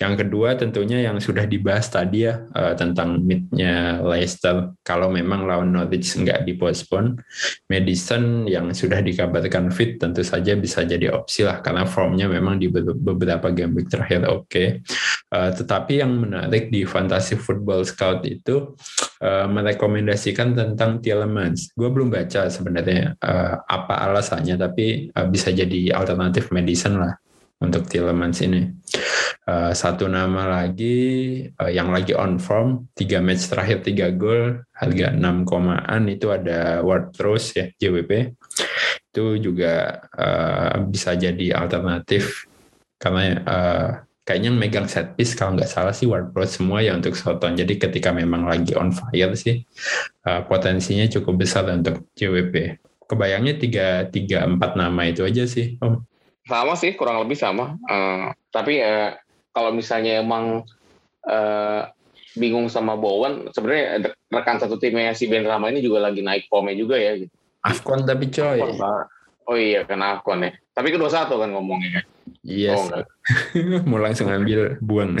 Yang 0.00 0.24
kedua 0.24 0.56
tentunya 0.56 1.04
yang 1.04 1.20
sudah 1.20 1.44
dibahas 1.44 1.92
tadi 1.92 2.24
ya 2.24 2.40
uh, 2.56 2.72
tentang 2.72 3.20
midnya 3.20 4.00
Leicester. 4.00 4.72
Kalau 4.80 5.12
memang 5.12 5.44
lawan 5.44 5.76
Norwich 5.76 6.16
nggak 6.16 6.48
dipospon, 6.48 7.20
Madison 7.68 8.48
yang 8.48 8.72
sudah 8.72 9.04
dikabarkan 9.04 9.68
fit 9.68 10.00
tentu 10.00 10.24
saja 10.24 10.56
bisa 10.56 10.88
jadi 10.88 11.12
opsi 11.12 11.44
lah 11.44 11.60
karena 11.60 11.84
formnya 11.84 12.32
memang 12.32 12.56
di 12.56 12.72
beberapa 12.72 13.52
game 13.52 13.76
week 13.76 13.92
terakhir 13.92 14.24
oke. 14.24 14.48
Okay. 14.48 14.80
Uh, 15.28 15.52
tetapi 15.52 16.00
yang 16.00 16.16
menarik 16.16 16.72
di 16.72 16.88
Fantasy 16.88 17.36
Football 17.36 17.84
Scout 17.84 18.24
itu 18.24 18.72
uh, 19.20 19.46
merekomendasikan 19.52 20.56
tentang 20.56 21.04
Tielemans. 21.04 21.76
Gue 21.76 21.92
belum 21.92 22.08
baca 22.08 22.48
sebenarnya 22.48 23.20
apa 23.68 23.94
alasannya, 24.10 24.56
tapi 24.56 25.12
bisa 25.28 25.52
jadi 25.52 25.92
alternatif 25.92 26.48
Madison 26.50 26.98
lah 26.98 27.14
untuk 27.60 27.86
Tielemans 27.86 28.40
ini. 28.40 28.72
Uh, 29.44 29.72
satu 29.76 30.08
nama 30.08 30.48
lagi 30.48 31.44
uh, 31.60 31.68
yang 31.68 31.92
lagi 31.92 32.16
on 32.16 32.40
form, 32.40 32.88
tiga 32.96 33.20
match 33.20 33.52
terakhir 33.52 33.84
tiga 33.84 34.08
gol, 34.12 34.64
harga 34.72 35.12
6 35.12 35.44
komaan 35.48 36.08
itu 36.08 36.32
ada 36.32 36.80
Ward 36.80 37.12
Prowse 37.14 37.48
ya 37.56 37.66
JWP. 37.76 38.32
Itu 39.12 39.36
juga 39.36 40.06
uh, 40.16 40.80
bisa 40.88 41.14
jadi 41.14 41.52
alternatif 41.56 42.48
karena 43.00 43.24
uh, 43.44 43.90
kayaknya 44.24 44.50
megang 44.54 44.86
set 44.86 45.18
piece 45.18 45.34
kalau 45.34 45.58
nggak 45.58 45.68
salah 45.68 45.92
sih 45.92 46.06
Ward 46.06 46.30
Prowse 46.30 46.62
semua 46.62 46.80
ya 46.80 46.96
untuk 46.96 47.18
Soton. 47.18 47.58
Jadi 47.58 47.76
ketika 47.76 48.14
memang 48.14 48.46
lagi 48.46 48.72
on 48.78 48.94
fire 48.94 49.34
sih 49.36 49.60
uh, 50.24 50.46
potensinya 50.46 51.04
cukup 51.10 51.44
besar 51.44 51.68
untuk 51.68 52.08
JWP. 52.16 52.80
Kebayangnya 53.10 53.58
tiga 53.58 54.06
tiga 54.06 54.46
empat 54.46 54.78
nama 54.78 55.10
itu 55.10 55.26
aja 55.26 55.42
sih 55.42 55.74
Om. 55.82 56.09
Sama 56.50 56.74
sih 56.74 56.98
kurang 56.98 57.22
lebih 57.22 57.38
sama. 57.38 57.78
Uh, 57.86 58.34
tapi 58.50 58.82
uh, 58.82 59.14
kalau 59.54 59.70
misalnya 59.70 60.18
emang 60.18 60.66
uh, 61.30 61.82
bingung 62.34 62.66
sama 62.66 62.98
Bowen, 62.98 63.46
sebenarnya 63.54 64.10
rekan 64.30 64.58
satu 64.58 64.74
timnya 64.82 65.14
si 65.14 65.30
Ben 65.30 65.46
Rama 65.46 65.70
ini 65.70 65.78
juga 65.78 66.02
lagi 66.02 66.26
naik 66.26 66.50
formnya 66.50 66.74
juga 66.74 66.98
ya. 66.98 67.14
Gitu. 67.14 67.30
Afcon 67.62 68.02
tapi 68.02 68.26
coy. 68.34 68.58
Oh 69.46 69.56
iya 69.58 69.86
kena 69.86 70.18
Afcon 70.18 70.42
ya. 70.46 70.50
Tapi 70.74 70.90
kedua 70.90 71.10
satu 71.10 71.38
kan 71.38 71.54
ngomongnya. 71.54 72.02
Iya. 72.42 72.74
Yes. 72.74 72.82
Oh, 72.90 73.82
mau 73.90 74.02
langsung 74.02 74.30
ambil 74.30 74.78
buang. 74.82 75.18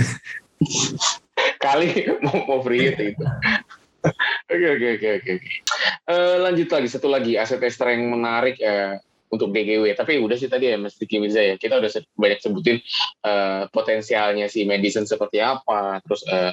Kali 1.64 1.88
mau 2.24 2.36
mau 2.48 2.60
free 2.64 2.90
itu. 2.90 3.24
Oke 4.48 4.66
oke 4.80 4.86
oke 4.96 5.08
oke. 5.20 5.32
Lanjut 6.40 6.68
lagi 6.72 6.88
satu 6.88 7.08
lagi 7.12 7.36
aset 7.36 7.60
yang 7.60 8.08
menarik 8.08 8.56
uh, 8.64 8.96
untuk 9.30 9.54
DGW. 9.54 9.94
Tapi 9.94 10.18
udah 10.18 10.36
sih 10.36 10.50
tadi 10.50 10.74
ya 10.74 10.76
Mas 10.76 10.98
Diki 10.98 11.22
Mirza 11.22 11.40
ya, 11.40 11.54
kita 11.54 11.78
udah 11.78 11.90
banyak 12.18 12.38
sebutin 12.42 12.76
uh, 13.24 13.70
potensialnya 13.70 14.50
si 14.50 14.66
Madison 14.66 15.06
seperti 15.06 15.38
apa, 15.38 16.02
terus 16.04 16.26
uh, 16.26 16.52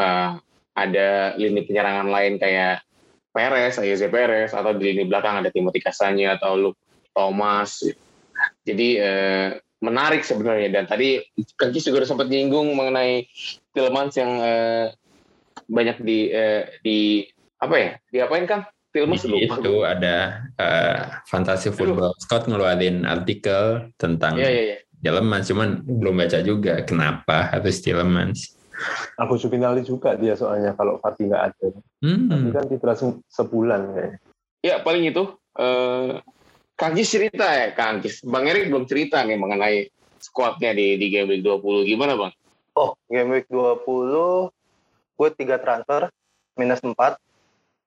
uh, 0.00 0.40
ada 0.74 1.38
lini 1.38 1.62
penyerangan 1.62 2.08
lain 2.10 2.40
kayak 2.40 2.82
Perez, 3.30 3.78
Ayeze 3.78 4.08
Perez, 4.08 4.50
atau 4.56 4.72
di 4.74 4.90
lini 4.90 5.04
belakang 5.06 5.44
ada 5.44 5.52
Timothy 5.52 5.84
Casanya 5.84 6.40
atau 6.40 6.56
Luke 6.58 6.80
Thomas. 7.12 7.84
Jadi 8.64 8.98
uh, 8.98 9.54
menarik 9.84 10.24
sebenarnya 10.24 10.72
dan 10.72 10.84
tadi 10.88 11.20
Kaki 11.60 11.78
juga 11.84 12.02
udah 12.02 12.08
sempat 12.08 12.26
nyinggung 12.32 12.72
mengenai 12.72 13.28
Tillmans 13.76 14.16
yang 14.16 14.32
uh, 14.40 14.86
banyak 15.68 16.00
di 16.00 16.32
uh, 16.32 16.64
di 16.80 17.28
apa 17.60 17.74
ya 17.76 17.90
diapain 18.12 18.48
kan 18.48 18.64
Filmus 18.94 19.26
lupa. 19.26 19.58
Itu 19.58 19.82
ada 19.82 20.46
uh, 20.54 20.98
Fantasy 21.26 21.74
Football 21.74 22.14
Scout 22.22 22.46
ngeluarin 22.46 23.02
artikel 23.02 23.90
tentang 23.98 24.38
yeah, 24.38 24.78
yeah, 24.78 24.78
yeah. 25.02 25.42
Cuman 25.42 25.82
belum 25.82 26.22
baca 26.22 26.38
juga 26.46 26.86
kenapa 26.86 27.50
harus 27.50 27.82
Telemans. 27.82 28.54
Aku 29.18 29.34
Supinali 29.34 29.82
juga 29.82 30.14
dia 30.14 30.38
soalnya 30.38 30.78
kalau 30.78 31.02
Fatih 31.02 31.26
nggak 31.26 31.44
ada. 31.50 31.68
Hmm. 32.06 32.30
Tapi 32.30 32.48
kan 32.54 32.64
cedera 32.70 32.94
sebulan 33.26 33.80
kayaknya. 33.90 34.18
Ya 34.62 34.74
paling 34.80 35.10
itu. 35.10 35.34
Uh, 35.58 36.22
Kang 36.74 36.98
cerita 36.98 37.46
ya 37.54 37.70
Kang 37.70 38.02
Bang 38.26 38.50
Erik 38.50 38.66
belum 38.66 38.90
cerita 38.90 39.22
nih 39.22 39.38
mengenai 39.38 39.86
squadnya 40.18 40.74
di, 40.74 40.98
di 40.98 41.06
Game 41.10 41.30
Week 41.30 41.42
20. 41.42 41.86
Gimana 41.86 42.18
Bang? 42.18 42.34
Oh, 42.74 42.98
Game 43.06 43.30
Week 43.30 43.46
20 43.46 44.50
gue 45.14 45.28
tiga 45.38 45.62
transfer 45.62 46.10
minus 46.58 46.82
4 46.82 46.90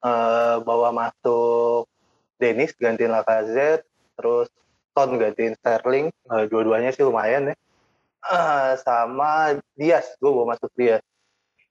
uh, 0.03 0.61
bawa 0.61 0.93
masuk 0.93 1.89
Dennis 2.37 2.73
gantiin 2.77 3.13
Lacazette, 3.13 3.85
terus 4.17 4.49
Ton 4.93 5.17
gantiin 5.21 5.53
Sterling, 5.61 6.09
uh, 6.29 6.49
dua-duanya 6.49 6.89
sih 6.89 7.05
lumayan 7.05 7.53
ya. 7.53 7.55
Uh, 8.27 8.73
sama 8.81 9.61
Dias, 9.77 10.09
gue 10.17 10.29
bawa 10.29 10.57
masuk 10.57 10.73
Dias. 10.73 11.05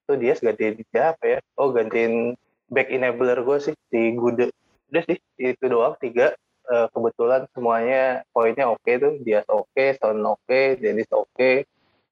Itu 0.07 0.15
Dias 0.15 0.39
gantiin 0.39 0.79
siapa 0.95 1.23
ya? 1.27 1.39
Oh 1.59 1.75
gantiin 1.75 2.39
back 2.71 2.91
enabler 2.91 3.43
gue 3.43 3.59
sih, 3.59 3.75
si 3.91 4.15
Gude. 4.15 4.55
Udah 4.91 5.03
sih, 5.11 5.19
itu 5.39 5.65
doang, 5.67 5.99
tiga. 5.99 6.35
Uh, 6.67 6.91
kebetulan 6.91 7.47
semuanya 7.55 8.27
poinnya 8.35 8.67
oke 8.67 8.83
okay 8.83 8.99
tuh. 8.99 9.15
Dias 9.23 9.47
oke, 9.47 9.71
okay, 9.71 9.95
Son 9.99 10.19
oke, 10.23 10.43
okay, 10.47 10.75
Dennis 10.79 11.11
oke. 11.15 11.31
Okay. 11.35 11.57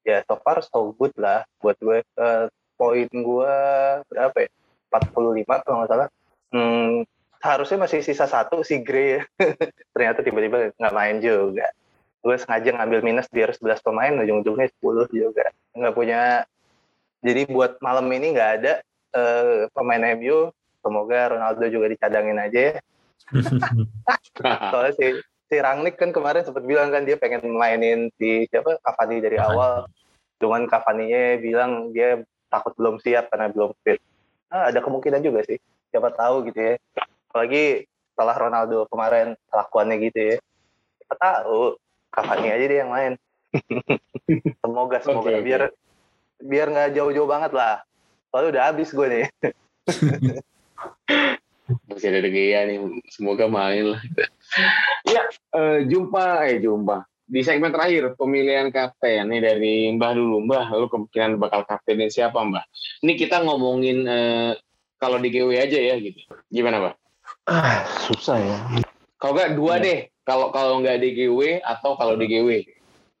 Ya 0.05 0.21
so 0.27 0.37
far 0.43 0.61
so 0.61 0.95
good 0.95 1.15
lah 1.15 1.47
buat 1.63 1.79
gue. 1.79 2.03
Uh, 2.19 2.51
poin 2.75 3.07
gue 3.07 3.55
berapa 4.11 4.37
ya? 4.43 4.49
45 4.89 5.65
kalau 5.65 5.77
nggak 5.81 5.91
salah. 5.91 6.07
Hmm, 6.53 7.03
harusnya 7.45 7.77
masih 7.85 7.99
sisa 8.01 8.25
satu 8.25 8.65
si 8.65 8.81
Gray 8.81 9.19
ya. 9.19 9.21
Ternyata 9.93 10.25
tiba-tiba 10.25 10.73
nggak 10.77 10.95
main 10.95 11.17
juga. 11.21 11.69
Gue 12.25 12.35
sengaja 12.41 12.73
ngambil 12.73 12.99
minus 13.05 13.29
biar 13.29 13.53
11 13.53 13.85
pemain, 13.85 14.13
ujung-ujungnya 14.17 14.67
10 14.81 15.13
juga. 15.13 15.45
Nggak 15.77 15.93
punya, 15.93 16.21
jadi 17.21 17.45
buat 17.45 17.77
malam 17.85 18.09
ini 18.09 18.33
nggak 18.33 18.51
ada 18.61 18.73
uh, 19.13 19.69
pemain 19.77 20.17
MU. 20.17 20.49
Semoga 20.81 21.33
Ronaldo 21.33 21.65
juga 21.69 21.89
dicadangin 21.89 22.37
aja 22.37 22.59
ya. 22.73 22.75
Soalnya 24.73 24.93
si, 24.97 25.05
si 25.49 25.55
Rangnick 25.57 25.97
kan 25.97 26.13
kemarin 26.13 26.45
sempat 26.45 26.61
bilang 26.61 26.93
kan 26.93 27.09
dia 27.09 27.17
pengen 27.17 27.41
mainin 27.57 28.13
si 28.21 28.45
siapa 28.49 28.77
Cavani 28.81 29.17
dari 29.21 29.37
awal. 29.41 29.89
Cuman 30.37 30.69
Cavani-nya 30.69 31.41
bilang 31.41 31.89
dia 31.89 32.21
takut 32.53 32.73
belum 32.77 33.01
siap 33.01 33.33
karena 33.33 33.49
belum 33.49 33.73
fit 33.81 33.97
ah, 34.51 34.69
ada 34.69 34.79
kemungkinan 34.81 35.21
juga 35.21 35.45
sih. 35.45 35.59
Siapa 35.89 36.13
tahu 36.13 36.49
gitu 36.51 36.59
ya. 36.59 36.75
Apalagi 37.31 37.87
setelah 38.13 38.35
Ronaldo 38.35 38.87
kemarin 38.87 39.35
kelakuannya 39.51 39.95
gitu 40.07 40.19
ya. 40.19 40.37
Siapa 41.01 41.15
tahu 41.19 41.75
Cavani 42.15 42.47
aja 42.47 42.65
dia 42.65 42.79
yang 42.85 42.91
main. 42.91 43.13
Semoga 44.63 44.97
semoga. 45.03 45.31
Okay, 45.31 45.43
biar 45.43 45.61
okay. 45.69 46.43
biar 46.43 46.67
nggak 46.71 46.89
jauh-jauh 46.95 47.27
banget 47.27 47.51
lah. 47.55 47.83
Soalnya 48.31 48.49
udah 48.55 48.63
habis 48.71 48.89
gue 48.91 49.07
nih. 49.07 49.25
Masih 51.87 52.07
ada 52.11 52.29
Gea 52.29 52.59
nih. 52.67 52.77
Semoga 53.11 53.47
main 53.47 53.95
lah. 53.95 54.01
Ya 55.07 55.23
uh, 55.55 55.79
jumpa 55.87 56.51
eh 56.51 56.59
jumpa 56.59 57.07
di 57.25 57.41
segmen 57.41 57.73
terakhir 57.73 58.13
pemilihan 58.13 58.69
kapten 58.69 59.25
nih 59.33 59.41
dari 59.41 59.73
Mbah 59.97 60.13
dulu. 60.13 60.45
Mbah 60.45 60.65
lu 60.77 60.87
kemungkinan 60.87 61.41
bakal 61.41 61.65
kaptenin 61.65 62.13
siapa 62.13 62.37
Mbah? 62.37 62.65
Ini 63.01 63.13
kita 63.17 63.41
ngomongin 63.41 64.05
eh, 64.05 64.51
kalau 65.01 65.17
di 65.17 65.33
GW 65.33 65.57
aja 65.57 65.77
ya 65.77 65.97
gitu. 65.97 66.21
Gimana 66.53 66.81
Mbah? 66.81 66.93
Ah 67.49 67.81
susah 68.05 68.37
ya. 68.37 68.57
Kalau 69.17 69.33
nggak 69.33 69.57
dua 69.57 69.81
ya. 69.81 69.83
deh. 69.83 69.99
Kalau 70.25 70.49
kalau 70.49 70.81
nggak 70.81 71.01
di 71.01 71.09
GW 71.17 71.61
atau 71.61 71.97
kalau 71.97 72.17
di 72.17 72.25
GW 72.29 72.49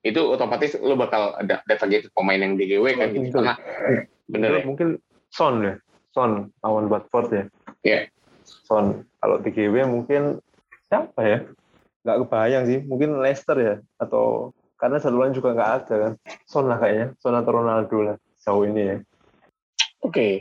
itu 0.05 0.21
otomatis 0.21 0.77
lu 0.77 0.93
bakal 0.93 1.33
ada 1.41 1.65
ada 1.65 1.75
target 1.77 2.09
pemain 2.13 2.37
yang 2.37 2.57
di 2.57 2.65
GW 2.69 2.85
kan 2.97 3.09
gitu. 3.09 3.41
Karena 3.41 3.57
bener 4.29 4.61
ya? 4.61 4.63
mungkin 4.65 5.01
Son 5.33 5.65
ya. 5.65 5.73
Son 6.13 6.53
lawan 6.61 6.89
Watford 6.89 7.27
ya. 7.33 7.43
Iya. 7.81 7.89
Yeah. 7.89 8.03
Son. 8.45 9.05
Kalau 9.17 9.41
di 9.41 9.49
GW 9.49 9.89
mungkin 9.89 10.37
siapa 10.85 11.21
ya 11.25 11.39
nggak 12.05 12.17
kebayang 12.21 12.63
sih 12.69 12.79
mungkin 12.85 13.17
Leicester 13.17 13.57
ya 13.57 13.75
atau 13.97 14.53
karena 14.77 15.01
satu 15.01 15.17
juga 15.33 15.57
nggak 15.57 15.71
ada 15.81 15.95
kan. 15.97 16.13
Son 16.45 16.69
lah 16.69 16.77
kayaknya 16.77 17.17
Son 17.17 17.33
atau 17.33 17.51
Ronaldo 17.51 17.97
lah 18.05 18.15
jauh 18.45 18.63
ini 18.69 18.81
ya. 18.85 18.97
Oke. 20.05 20.13
Okay. 20.13 20.33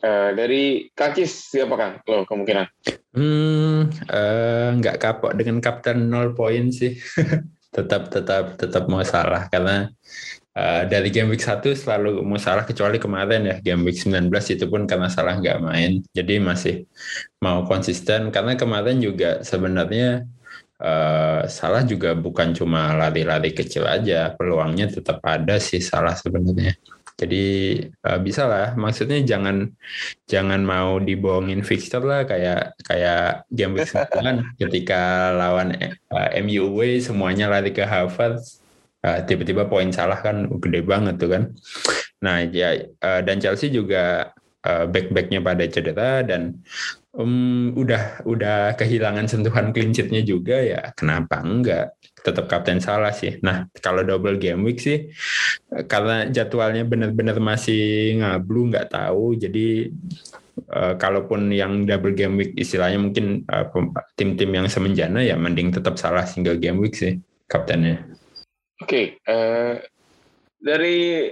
uh, 0.00 0.08
eh, 0.08 0.30
dari 0.32 0.62
Kakis 0.96 1.52
siapa 1.52 1.76
kan 1.76 1.90
lo 2.08 2.24
kemungkinan. 2.24 2.66
Hmm 3.12 3.92
uh, 4.08 4.68
nggak 4.80 4.96
kapok 4.96 5.36
dengan 5.36 5.60
kapten 5.60 6.08
nol 6.08 6.32
poin 6.32 6.72
sih. 6.72 6.96
Tetap 7.68 8.08
tetap 8.08 8.56
tetap 8.56 8.88
mau 8.88 9.04
salah 9.04 9.44
karena 9.52 9.92
uh, 10.56 10.82
dari 10.88 11.12
game 11.12 11.36
week 11.36 11.44
1 11.44 11.60
selalu 11.76 12.24
mau 12.24 12.40
salah 12.40 12.64
kecuali 12.64 12.96
kemarin 12.96 13.44
ya. 13.44 13.56
Game 13.60 13.84
week 13.84 14.00
19 14.00 14.32
itu 14.32 14.64
pun 14.72 14.88
karena 14.88 15.12
salah 15.12 15.36
nggak 15.36 15.60
main. 15.60 16.00
Jadi 16.16 16.40
masih 16.40 16.88
mau 17.44 17.68
konsisten 17.68 18.32
karena 18.32 18.56
kemarin 18.56 19.04
juga 19.04 19.44
sebenarnya 19.44 20.24
uh, 20.82 21.46
salah 21.50 21.82
juga 21.86 22.14
bukan 22.14 22.54
cuma 22.54 22.94
lari-lari 22.94 23.54
kecil 23.54 23.84
aja, 23.86 24.34
peluangnya 24.34 24.90
tetap 24.90 25.22
ada 25.26 25.58
sih 25.58 25.82
salah 25.82 26.14
sebenarnya. 26.14 26.74
Jadi 27.18 27.46
uh, 28.06 28.18
bisa 28.22 28.46
lah, 28.46 28.78
maksudnya 28.78 29.18
jangan 29.26 29.66
jangan 30.30 30.62
mau 30.62 31.02
dibohongin 31.02 31.66
fixture 31.66 32.06
lah 32.06 32.22
kayak 32.22 32.78
kayak 32.86 33.42
game 33.50 33.74
week 33.74 33.90
9 33.90 34.06
ketika 34.62 35.34
lawan 35.34 35.74
uh, 36.14 36.30
MU 36.38 36.70
away 36.70 37.02
semuanya 37.02 37.50
lari 37.50 37.74
ke 37.74 37.82
Harvard 37.82 38.38
uh, 39.02 39.18
tiba-tiba 39.26 39.66
poin 39.66 39.90
salah 39.90 40.22
kan 40.22 40.46
gede 40.62 40.86
banget 40.86 41.18
tuh 41.18 41.34
kan. 41.34 41.42
Nah 42.22 42.46
ya 42.46 42.86
uh, 43.02 43.20
dan 43.26 43.42
Chelsea 43.42 43.74
juga 43.74 44.30
uh, 44.62 44.86
back-backnya 44.86 45.42
pada 45.42 45.66
cedera 45.66 46.22
dan 46.22 46.62
um, 47.18 47.74
udah 47.74 48.22
udah 48.24 48.78
kehilangan 48.78 49.26
sentuhan 49.26 49.74
sheet-nya 49.74 50.22
juga 50.22 50.62
ya 50.62 50.94
kenapa 50.94 51.42
enggak 51.42 51.98
tetap 52.22 52.46
kapten 52.46 52.78
salah 52.78 53.10
sih. 53.10 53.36
Nah 53.42 53.66
kalau 53.82 54.06
double 54.06 54.38
game 54.38 54.62
week 54.62 54.78
sih 54.78 55.10
karena 55.90 56.30
jadwalnya 56.30 56.86
benar-benar 56.86 57.42
masih 57.42 58.14
ngablu 58.22 58.70
nggak 58.70 58.94
tahu 58.94 59.34
jadi 59.34 59.90
Uh, 60.68 60.98
kalaupun 60.98 61.54
yang 61.54 61.86
double 61.86 62.18
game 62.18 62.34
week 62.34 62.50
istilahnya 62.58 62.98
mungkin 62.98 63.46
uh, 63.46 63.70
tim-tim 64.18 64.50
yang 64.50 64.66
semenjana 64.66 65.22
ya 65.22 65.38
mending 65.38 65.70
tetap 65.70 65.94
salah 65.94 66.26
single 66.26 66.58
game 66.58 66.82
week 66.82 66.98
sih 66.98 67.14
kaptennya. 67.46 68.02
Oke, 68.82 68.82
okay, 68.82 69.04
uh, 69.30 69.78
dari 70.58 71.30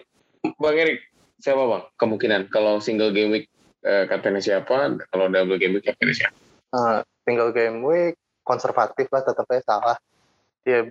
Bang 0.63 0.79
Erik 0.79 1.11
siapa 1.43 1.59
bang 1.59 1.85
kemungkinan 1.99 2.43
kalau 2.55 2.79
single 2.79 3.11
game 3.11 3.35
week 3.35 3.51
uh, 3.87 4.05
kaptennya 4.11 4.43
siapa, 4.43 4.99
kalau 5.15 5.31
double 5.31 5.57
game 5.57 5.79
week 5.79 5.87
kaptennya 5.87 6.27
siapa? 6.27 6.37
Uh, 6.75 7.01
single 7.23 7.55
game 7.55 7.87
week 7.87 8.19
konservatif 8.43 9.07
lah 9.15 9.23
tetapnya 9.23 9.63
salah. 9.63 9.97
Ya 10.67 10.83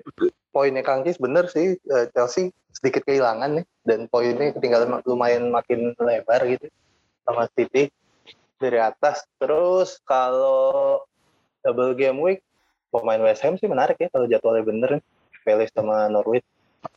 poinnya 0.56 0.88
Kang 0.88 1.04
Kis 1.04 1.20
bener 1.20 1.52
sih 1.52 1.76
uh, 1.92 2.08
Chelsea 2.16 2.56
sedikit 2.72 3.04
kehilangan 3.04 3.60
nih 3.60 3.66
dan 3.84 4.08
poinnya 4.08 4.56
ketinggalan 4.56 5.04
lumayan 5.04 5.52
makin 5.52 5.92
lebar 6.00 6.48
gitu 6.48 6.72
sama 7.28 7.52
City 7.54 7.92
dari 8.56 8.80
atas. 8.80 9.28
Terus 9.36 10.00
kalau 10.08 11.04
double 11.60 11.92
game 12.00 12.24
week 12.24 12.40
pemain 12.96 13.20
West 13.20 13.44
Ham 13.44 13.60
sih 13.60 13.68
menarik 13.68 14.00
ya 14.00 14.08
kalau 14.08 14.32
jadwalnya 14.32 14.64
bener 14.64 14.92
Palace 15.46 15.76
sama 15.76 16.10
Norwich. 16.10 16.48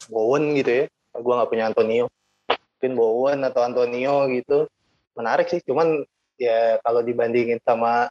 Bowen 0.08 0.56
gitu 0.56 0.84
ya. 0.84 0.84
Gue 1.12 1.32
nggak 1.36 1.50
punya 1.52 1.64
Antonio. 1.68 2.08
Mungkin 2.48 2.92
Bowen 2.96 3.40
atau 3.44 3.60
Antonio 3.60 4.24
gitu. 4.32 4.70
Menarik 5.18 5.50
sih. 5.50 5.58
Cuman 5.66 6.06
ya 6.38 6.78
kalau 6.86 7.02
dibandingin 7.02 7.58
sama 7.66 8.06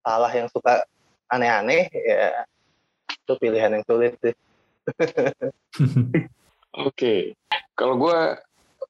Salah 0.00 0.32
yang 0.32 0.48
suka 0.48 0.84
aneh-aneh 1.28 1.92
ya 1.92 2.44
itu 3.10 3.32
pilihan 3.36 3.72
yang 3.72 3.84
sulit 3.84 4.16
sih. 4.20 4.34
Oke, 6.70 6.94
okay. 6.94 7.20
kalau 7.76 7.98
gue 8.00 8.18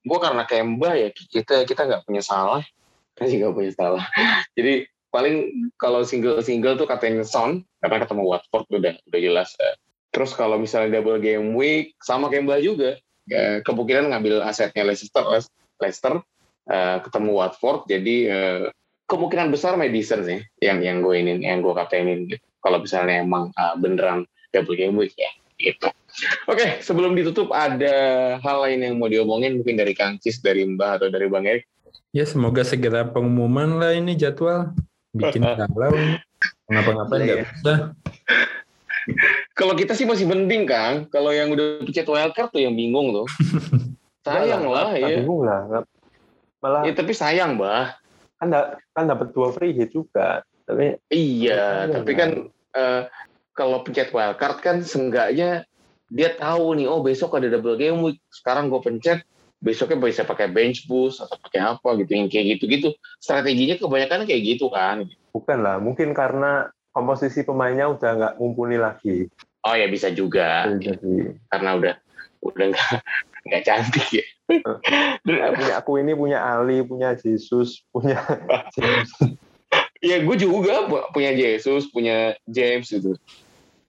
gue 0.07 0.19
karena 0.21 0.45
Kemba 0.47 0.97
ya 0.97 1.09
kita 1.13 1.67
kita 1.67 1.83
nggak 1.85 2.05
punya 2.07 2.23
salah 2.23 2.63
saya 3.21 3.29
juga 3.37 3.53
punya 3.53 3.73
salah. 3.77 4.05
Jadi 4.57 4.89
paling 5.13 5.69
kalau 5.77 6.01
single-single 6.01 6.81
tuh 6.81 6.89
katanya 6.89 7.21
Son 7.27 7.61
karena 7.85 8.01
ketemu 8.01 8.23
Watford 8.25 8.65
udah 8.73 8.95
udah 8.97 9.21
jelas. 9.21 9.53
Terus 10.11 10.33
kalau 10.33 10.57
misalnya 10.57 10.99
double 10.99 11.21
game 11.21 11.53
week 11.53 11.93
sama 12.01 12.33
Kemba 12.33 12.59
juga 12.65 12.97
ya, 13.29 13.61
kemungkinan 13.61 14.11
ngambil 14.11 14.41
asetnya 14.47 14.89
Leicester 14.89 15.23
Leicester 15.77 16.25
uh, 16.71 17.03
ketemu 17.03 17.31
Watford 17.35 17.91
jadi 17.91 18.17
uh, 18.31 18.65
kemungkinan 19.11 19.51
besar 19.51 19.75
Madison 19.75 20.23
sih 20.23 20.39
yang 20.63 20.81
yang 20.81 21.03
gue 21.03 21.19
ini 21.19 21.43
yang 21.43 21.67
gue 21.67 21.75
kaptenin 21.75 22.31
gitu. 22.31 22.43
Kalau 22.63 22.79
misalnya 22.79 23.27
emang 23.27 23.51
uh, 23.59 23.75
beneran 23.75 24.23
double 24.55 24.79
game 24.79 24.95
week 24.95 25.13
ya 25.19 25.31
gitu. 25.59 25.91
Oke, 26.51 26.59
okay, 26.59 26.71
sebelum 26.83 27.15
ditutup 27.15 27.55
ada 27.55 27.95
hal 28.43 28.57
lain 28.67 28.83
yang 28.83 28.95
mau 28.99 29.07
diomongin 29.07 29.63
mungkin 29.63 29.79
dari 29.79 29.95
Kang 29.95 30.19
Cis, 30.19 30.43
dari 30.43 30.67
Mbah 30.67 30.99
atau 30.99 31.09
dari 31.09 31.31
Bang 31.31 31.47
Erik? 31.47 31.67
Ya 32.11 32.27
semoga 32.27 32.67
segera 32.67 33.07
pengumuman 33.07 33.79
lah 33.79 33.95
ini 33.95 34.19
jadwal. 34.19 34.75
Bikin 35.15 35.47
galau. 35.59 35.95
Ngapa-ngapain 36.67 37.21
nggak 37.23 37.39
iya. 37.39 37.47
bisa. 37.47 37.75
Kalau 39.59 39.75
kita 39.79 39.95
sih 39.95 40.07
masih 40.07 40.27
mending 40.27 40.67
Kang. 40.67 41.07
Kalau 41.11 41.31
yang 41.31 41.55
udah 41.55 41.87
pencet 41.87 42.07
wildcard 42.07 42.51
tuh 42.51 42.63
yang 42.63 42.75
bingung 42.75 43.15
tuh. 43.15 43.27
sayang 44.27 44.67
lah, 44.67 44.93
ya. 44.99 45.23
Bingung 45.23 45.47
lah. 45.47 45.87
Malah. 46.61 46.85
Ya, 46.89 46.93
tapi 46.93 47.13
sayang 47.13 47.61
bah. 47.61 47.97
Kan 48.41 48.53
kan 48.97 49.05
dapat 49.05 49.33
dua 49.37 49.53
free 49.53 49.77
hit 49.77 49.93
juga. 49.93 50.45
Tapi 50.65 50.97
iya, 51.11 51.91
tapi 51.91 52.13
kan 52.15 52.47
uh, 52.77 53.03
kalau 53.53 53.83
pencet 53.83 54.15
wildcard 54.15 54.63
kan 54.63 54.77
seenggaknya 54.81 55.67
dia 56.11 56.31
tahu 56.39 56.79
nih, 56.79 56.87
oh 56.87 57.03
besok 57.03 57.37
ada 57.37 57.51
double 57.51 57.77
game 57.77 57.99
week. 58.01 58.23
Sekarang 58.31 58.71
gue 58.71 58.79
pencet, 58.79 59.27
besoknya 59.61 60.01
bisa 60.01 60.25
pakai 60.25 60.49
bench 60.49 60.89
boost 60.89 61.21
atau 61.21 61.37
pakai 61.37 61.61
apa 61.61 61.89
gitu 62.01 62.17
yang 62.17 62.33
kayak 62.33 62.57
gitu-gitu 62.57 62.97
strateginya 63.21 63.77
kebanyakan 63.77 64.25
kayak 64.25 64.57
gitu 64.57 64.73
kan 64.73 65.05
bukan 65.37 65.59
lah 65.61 65.77
mungkin 65.77 66.17
karena 66.17 66.73
komposisi 66.97 67.45
pemainnya 67.45 67.93
udah 67.93 68.11
nggak 68.17 68.35
mumpuni 68.41 68.81
lagi 68.81 69.29
oh 69.61 69.75
ya 69.77 69.87
bisa 69.93 70.09
juga 70.17 70.65
Jadi. 70.81 71.37
karena 71.53 71.71
udah 71.77 71.95
udah 72.41 72.67
nggak 72.73 72.93
nggak 73.47 73.63
cantik 73.65 74.07
ya? 74.11 74.25
Punya 75.25 75.75
aku 75.79 76.01
ini 76.03 76.13
punya 76.17 76.39
Ali 76.43 76.83
punya 76.83 77.15
Jesus 77.15 77.85
punya 77.95 78.21
James. 78.75 79.11
Ya 80.01 80.21
gue 80.25 80.37
juga 80.37 80.89
punya 81.13 81.31
Jesus 81.37 81.89
punya 81.93 82.35
James 82.49 82.89
gitu. 82.89 83.15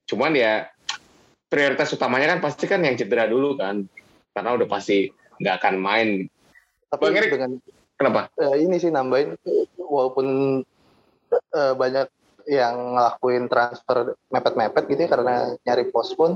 Cuman 0.07 0.35
ya 0.35 0.67
prioritas 1.47 1.91
utamanya 1.91 2.35
kan 2.37 2.39
pasti 2.43 2.67
kan 2.67 2.83
yang 2.83 2.99
cedera 2.99 3.27
dulu 3.27 3.55
kan. 3.57 3.87
Karena 4.31 4.55
udah 4.55 4.67
pasti 4.67 5.11
nggak 5.41 5.55
akan 5.59 5.75
main. 5.79 6.09
Tapi 6.91 7.01
Bang 7.07 7.17
Erik, 7.17 7.31
dengan 7.31 7.51
kenapa? 7.95 8.21
Uh, 8.35 8.55
ini 8.59 8.75
sih 8.77 8.91
nambahin 8.91 9.39
walaupun 9.79 10.27
uh, 11.55 11.73
banyak 11.75 12.07
yang 12.49 12.97
ngelakuin 12.97 13.45
transfer 13.47 14.17
mepet-mepet 14.33 14.83
gitu 14.89 15.01
ya 15.05 15.09
karena 15.09 15.35
nyari 15.63 15.87
postpone, 15.93 16.35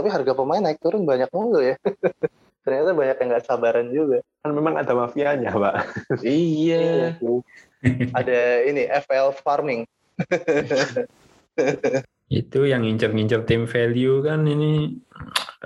tapi 0.00 0.08
harga 0.08 0.32
pemain 0.32 0.64
naik 0.64 0.80
turun 0.80 1.04
banyak 1.04 1.28
mulu 1.28 1.60
ya. 1.60 1.76
Ternyata 2.64 2.96
banyak 2.96 3.16
yang 3.20 3.28
nggak 3.36 3.44
sabaran 3.44 3.92
juga. 3.92 4.24
Kan 4.40 4.56
memang 4.56 4.80
ada 4.80 4.96
mafianya, 4.96 5.52
Pak. 5.52 5.74
iya. 6.24 7.12
ada 8.16 8.40
ini 8.64 8.88
FL 9.04 9.36
farming. 9.36 9.84
itu 12.30 12.62
yang 12.62 12.86
ngincer-ngincer 12.86 13.42
tim 13.42 13.66
value 13.66 14.22
kan 14.22 14.46
ini 14.46 15.02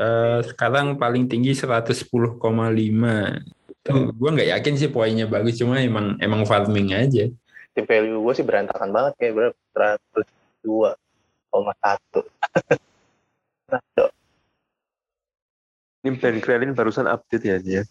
uh, 0.01 0.41
sekarang 0.41 0.97
paling 0.97 1.29
tinggi 1.29 1.53
110,5 1.53 2.41
tuh 3.85 4.01
gue 4.17 4.31
nggak 4.33 4.49
yakin 4.49 4.75
sih 4.81 4.89
poinnya 4.89 5.29
bagus 5.29 5.61
cuma 5.61 5.77
emang 5.85 6.17
emang 6.25 6.49
farming 6.49 6.97
aja 6.97 7.29
tim 7.77 7.85
value 7.85 8.17
gue 8.17 8.33
sih 8.33 8.49
berantakan 8.49 8.97
banget 8.97 9.13
kayak 9.21 9.53
berapa 9.61 10.25
102,1 10.65 12.33
ini 16.05 16.21
Ben 16.21 16.39
Krelin 16.39 16.77
barusan 16.77 17.09
update 17.09 17.45
ya 17.45 17.57
dia 17.59 17.83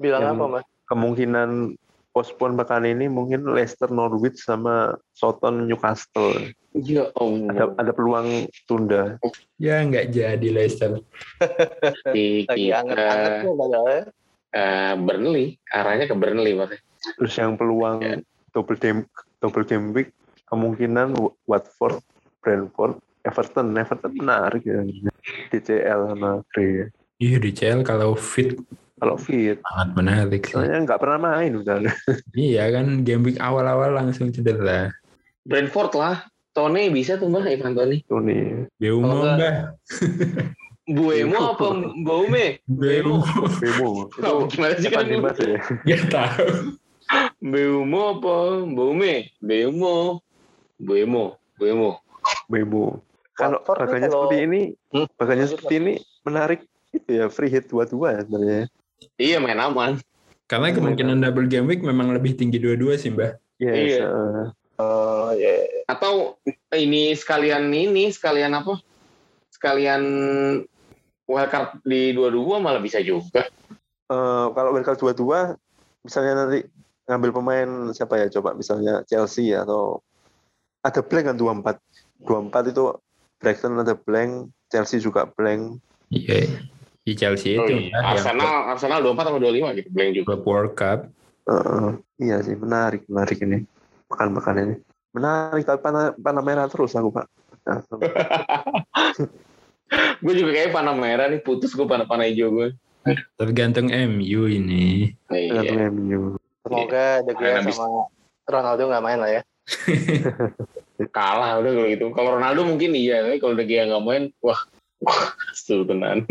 bilang 0.00 0.24
yang 0.24 0.36
apa 0.40 0.44
mas 0.48 0.66
kemungkinan 0.88 1.76
postpone 2.18 2.58
pekan 2.58 2.88
ini 2.88 3.06
mungkin 3.06 3.46
Leicester 3.46 3.92
Norwich 3.92 4.42
sama 4.42 4.96
Soton 5.14 5.70
Newcastle. 5.70 6.50
Ya 6.74 7.12
oh. 7.14 7.46
Ada, 7.46 7.76
ada 7.78 7.92
peluang 7.94 8.48
tunda. 8.66 9.22
Ya 9.60 9.84
nggak 9.84 10.10
jadi 10.10 10.48
Leicester. 10.50 10.98
Di 12.10 12.42
Lagi 12.50 12.74
anget-angetnya 12.74 13.52
uh, 13.54 14.02
uh, 14.58 14.94
Burnley, 14.98 15.60
arahnya 15.70 16.10
ke 16.10 16.16
Burnley 16.18 16.58
maksudnya. 16.58 16.82
Terus 17.22 17.34
yang 17.38 17.54
peluang 17.54 18.02
yeah. 18.02 18.18
double 18.50 18.74
game 18.74 19.06
double 19.38 19.62
game 19.62 19.94
week 19.94 20.10
kemungkinan 20.50 21.14
Watford, 21.46 22.02
Brentford, 22.42 22.98
Everton, 23.22 23.76
Everton 23.78 24.12
menarik 24.16 24.66
ya. 24.66 24.82
DCL 25.54 26.16
sama 26.16 26.42
Grey. 26.50 26.90
Iya 27.18 27.42
DCL 27.42 27.82
kalau 27.82 28.14
fit 28.14 28.54
kalau 28.98 29.14
fit. 29.14 29.62
Sangat 29.62 29.88
menarik. 29.94 30.42
Soalnya 30.50 30.82
nggak 30.82 30.98
pernah 30.98 31.18
main 31.22 31.54
udah. 31.54 31.86
iya 32.34 32.66
kan, 32.74 33.06
game 33.06 33.30
week 33.30 33.38
awal-awal 33.38 33.94
langsung 33.94 34.34
cedera. 34.34 34.90
Brentford 35.46 35.94
lah. 35.94 36.26
Tony 36.50 36.90
bisa 36.90 37.14
tuh 37.14 37.30
mbak, 37.30 37.46
Ivan 37.46 37.78
Tony. 37.78 38.02
Tony. 38.10 38.66
Beumo 38.82 39.22
mbak. 39.22 39.78
Buemo 40.88 41.52
apa 41.52 41.68
Baume? 42.00 42.64
Beumo. 42.64 43.20
Beumo. 43.60 44.08
Itu 44.08 44.48
gimana 44.56 44.74
sih 44.80 44.88
kan? 44.88 45.04
Ya? 45.04 45.60
Gak 45.88 46.02
tahu. 46.08 46.48
Beumo 47.44 48.16
apa 48.16 48.64
Baume? 48.64 49.28
Beumo. 49.38 50.24
Buemo. 50.80 51.36
Buemo. 51.60 52.00
Beumo. 52.48 53.04
Kalau 53.36 53.60
baganya 53.62 54.08
seperti 54.10 54.36
ini, 54.48 54.60
hmm? 54.90 55.06
baganya 55.14 55.46
seperti 55.46 55.74
ini 55.76 55.94
menarik 56.24 56.64
itu 56.92 57.08
ya 57.08 57.26
free 57.28 57.52
hit 57.52 57.68
dua-dua 57.68 58.24
sebenarnya. 58.24 58.66
Iya 59.20 59.38
main 59.38 59.60
aman. 59.60 60.00
Karena 60.48 60.72
kemungkinan 60.72 61.20
double 61.20 61.48
game 61.48 61.68
week 61.68 61.84
memang 61.84 62.10
lebih 62.16 62.34
tinggi 62.34 62.56
dua-dua 62.56 62.96
sih 62.96 63.12
mbak. 63.12 63.36
Yes, 63.60 64.00
iya. 64.00 64.06
Uh, 64.08 64.48
uh, 64.80 65.28
yeah. 65.36 65.84
Atau 65.90 66.40
ini 66.72 67.12
sekalian 67.12 67.68
ini 67.68 68.08
sekalian 68.08 68.56
apa? 68.56 68.80
Sekalian 69.52 70.02
wildcard 71.28 71.84
di 71.84 72.16
dua-dua 72.16 72.62
malah 72.64 72.80
bisa 72.80 73.02
juga. 73.04 73.44
Uh, 74.08 74.48
kalau 74.56 74.72
wildcard 74.72 74.96
dua-dua, 74.96 75.60
misalnya 76.00 76.46
nanti 76.46 76.64
ngambil 77.08 77.30
pemain 77.40 77.70
siapa 77.96 78.20
ya 78.20 78.28
coba 78.28 78.52
misalnya 78.52 79.00
Chelsea 79.08 79.56
atau 79.56 80.04
ada 80.84 81.00
blank 81.00 81.32
kan 81.32 81.36
dua 81.40 81.52
empat 81.56 81.76
dua 82.20 82.44
empat 82.44 82.68
itu 82.68 82.92
Brighton 83.40 83.80
ada 83.80 83.96
blank 83.96 84.52
Chelsea 84.68 85.00
juga 85.00 85.24
blank 85.24 85.80
iya 86.12 86.68
di 87.08 87.16
Chelsea 87.16 87.56
Oh, 87.56 87.64
itu 87.64 87.88
iya. 87.88 87.88
ya, 87.88 87.90
yang 87.96 88.04
Arsenal 88.20 88.52
Arsenal 88.68 88.98
24 89.00 89.32
sama 89.32 89.38
25 89.40 89.80
gitu, 89.80 89.88
blank 89.88 90.10
juga. 90.12 90.26
klub 90.28 90.42
World 90.44 90.72
Cup. 90.76 90.98
Heeh. 91.48 91.88
iya 92.20 92.36
sih, 92.44 92.52
menarik, 92.52 93.08
menarik 93.08 93.40
ini. 93.40 93.64
Pekan-pekan 94.12 94.56
ini. 94.60 94.74
Menarik, 95.16 95.64
tapi 95.64 95.80
panah, 95.80 96.12
panah 96.20 96.44
merah 96.44 96.68
terus 96.68 96.92
aku, 96.92 97.08
Pak. 97.08 97.24
Nah, 97.64 97.80
gue 100.24 100.34
juga 100.36 100.50
kayak 100.52 100.76
panah 100.76 100.92
merah 100.92 101.32
nih 101.32 101.40
putus 101.40 101.72
gue 101.72 101.88
panah 101.88 102.04
panah 102.04 102.28
hijau 102.28 102.52
gue. 102.52 102.68
Tergantung 103.40 103.88
MU 103.88 104.44
ini. 104.44 105.16
Iya. 105.32 105.64
tergantung 105.64 105.80
MU. 105.96 106.20
Semoga 106.60 107.24
De 107.24 107.32
Gea 107.32 107.56
Main 107.56 107.64
abis- 107.64 107.80
sama 107.80 108.12
Ronaldo 108.44 108.82
nggak 108.92 109.04
main 109.04 109.18
lah 109.24 109.30
ya. 109.32 109.40
Kalah 111.16 111.64
udah 111.64 111.72
kalau 111.72 111.88
gitu. 111.88 112.06
Kalau 112.12 112.30
Ronaldo 112.36 112.60
mungkin 112.68 112.92
iya, 112.92 113.24
tapi 113.24 113.40
kalau 113.40 113.56
De 113.56 113.64
Gea 113.64 113.88
nggak 113.88 114.04
main, 114.04 114.28
wah, 114.44 114.60
wah, 115.04 115.32
sultanan. 115.56 116.28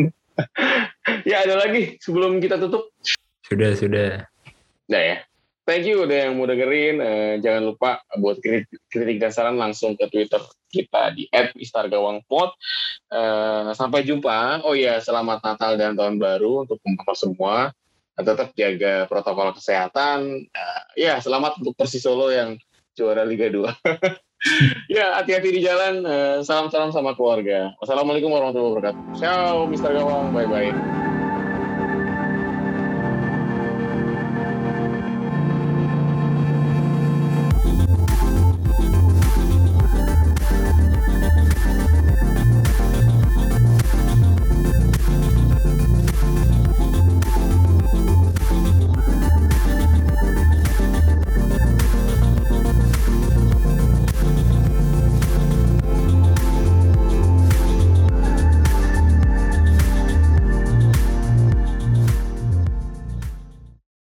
Ya 1.29 1.43
ada 1.43 1.55
lagi 1.57 1.97
sebelum 2.01 2.37
kita 2.37 2.61
tutup. 2.61 2.93
Sudah, 3.47 3.71
sudah. 3.73 4.27
Nah 4.91 5.01
ya. 5.01 5.17
Thank 5.67 5.83
you 5.83 6.07
udah 6.07 6.31
yang 6.31 6.39
mau 6.39 6.47
dengerin. 6.47 7.03
Eh, 7.03 7.33
jangan 7.43 7.75
lupa 7.75 7.99
buat 8.15 8.39
kritik, 8.39 8.71
kritik 8.87 9.19
dan 9.19 9.35
saran 9.35 9.59
langsung 9.59 9.99
ke 9.99 10.07
Twitter 10.07 10.39
kita 10.71 11.11
di 11.11 11.27
@istargawangpod. 11.59 12.55
Eh, 13.11 13.75
sampai 13.75 14.07
jumpa. 14.07 14.63
Oh 14.63 14.71
iya, 14.71 15.03
selamat 15.03 15.43
Natal 15.43 15.75
dan 15.75 15.99
Tahun 15.99 16.15
Baru 16.15 16.63
untuk 16.63 16.79
teman-teman 16.79 17.17
semua. 17.19 17.55
Tetap 18.15 18.55
jaga 18.55 19.11
protokol 19.11 19.51
kesehatan. 19.59 20.47
Eh, 20.47 20.83
ya, 21.03 21.19
selamat 21.19 21.59
untuk 21.59 21.75
Persis 21.75 21.99
Solo 21.99 22.31
yang 22.31 22.55
juara 22.97 23.21
Liga 23.21 23.45
2. 23.45 23.61
ya, 24.97 25.21
hati-hati 25.21 25.49
di 25.53 25.61
jalan. 25.61 26.01
Eh, 26.01 26.37
Salam-salam 26.41 26.89
sama 26.89 27.13
keluarga. 27.13 27.77
Wassalamualaikum 27.77 28.33
warahmatullahi 28.33 28.73
wabarakatuh. 28.73 29.01
Ciao, 29.21 29.69
Mister 29.69 29.93
Gawang. 29.93 30.33
Bye-bye. 30.33 31.16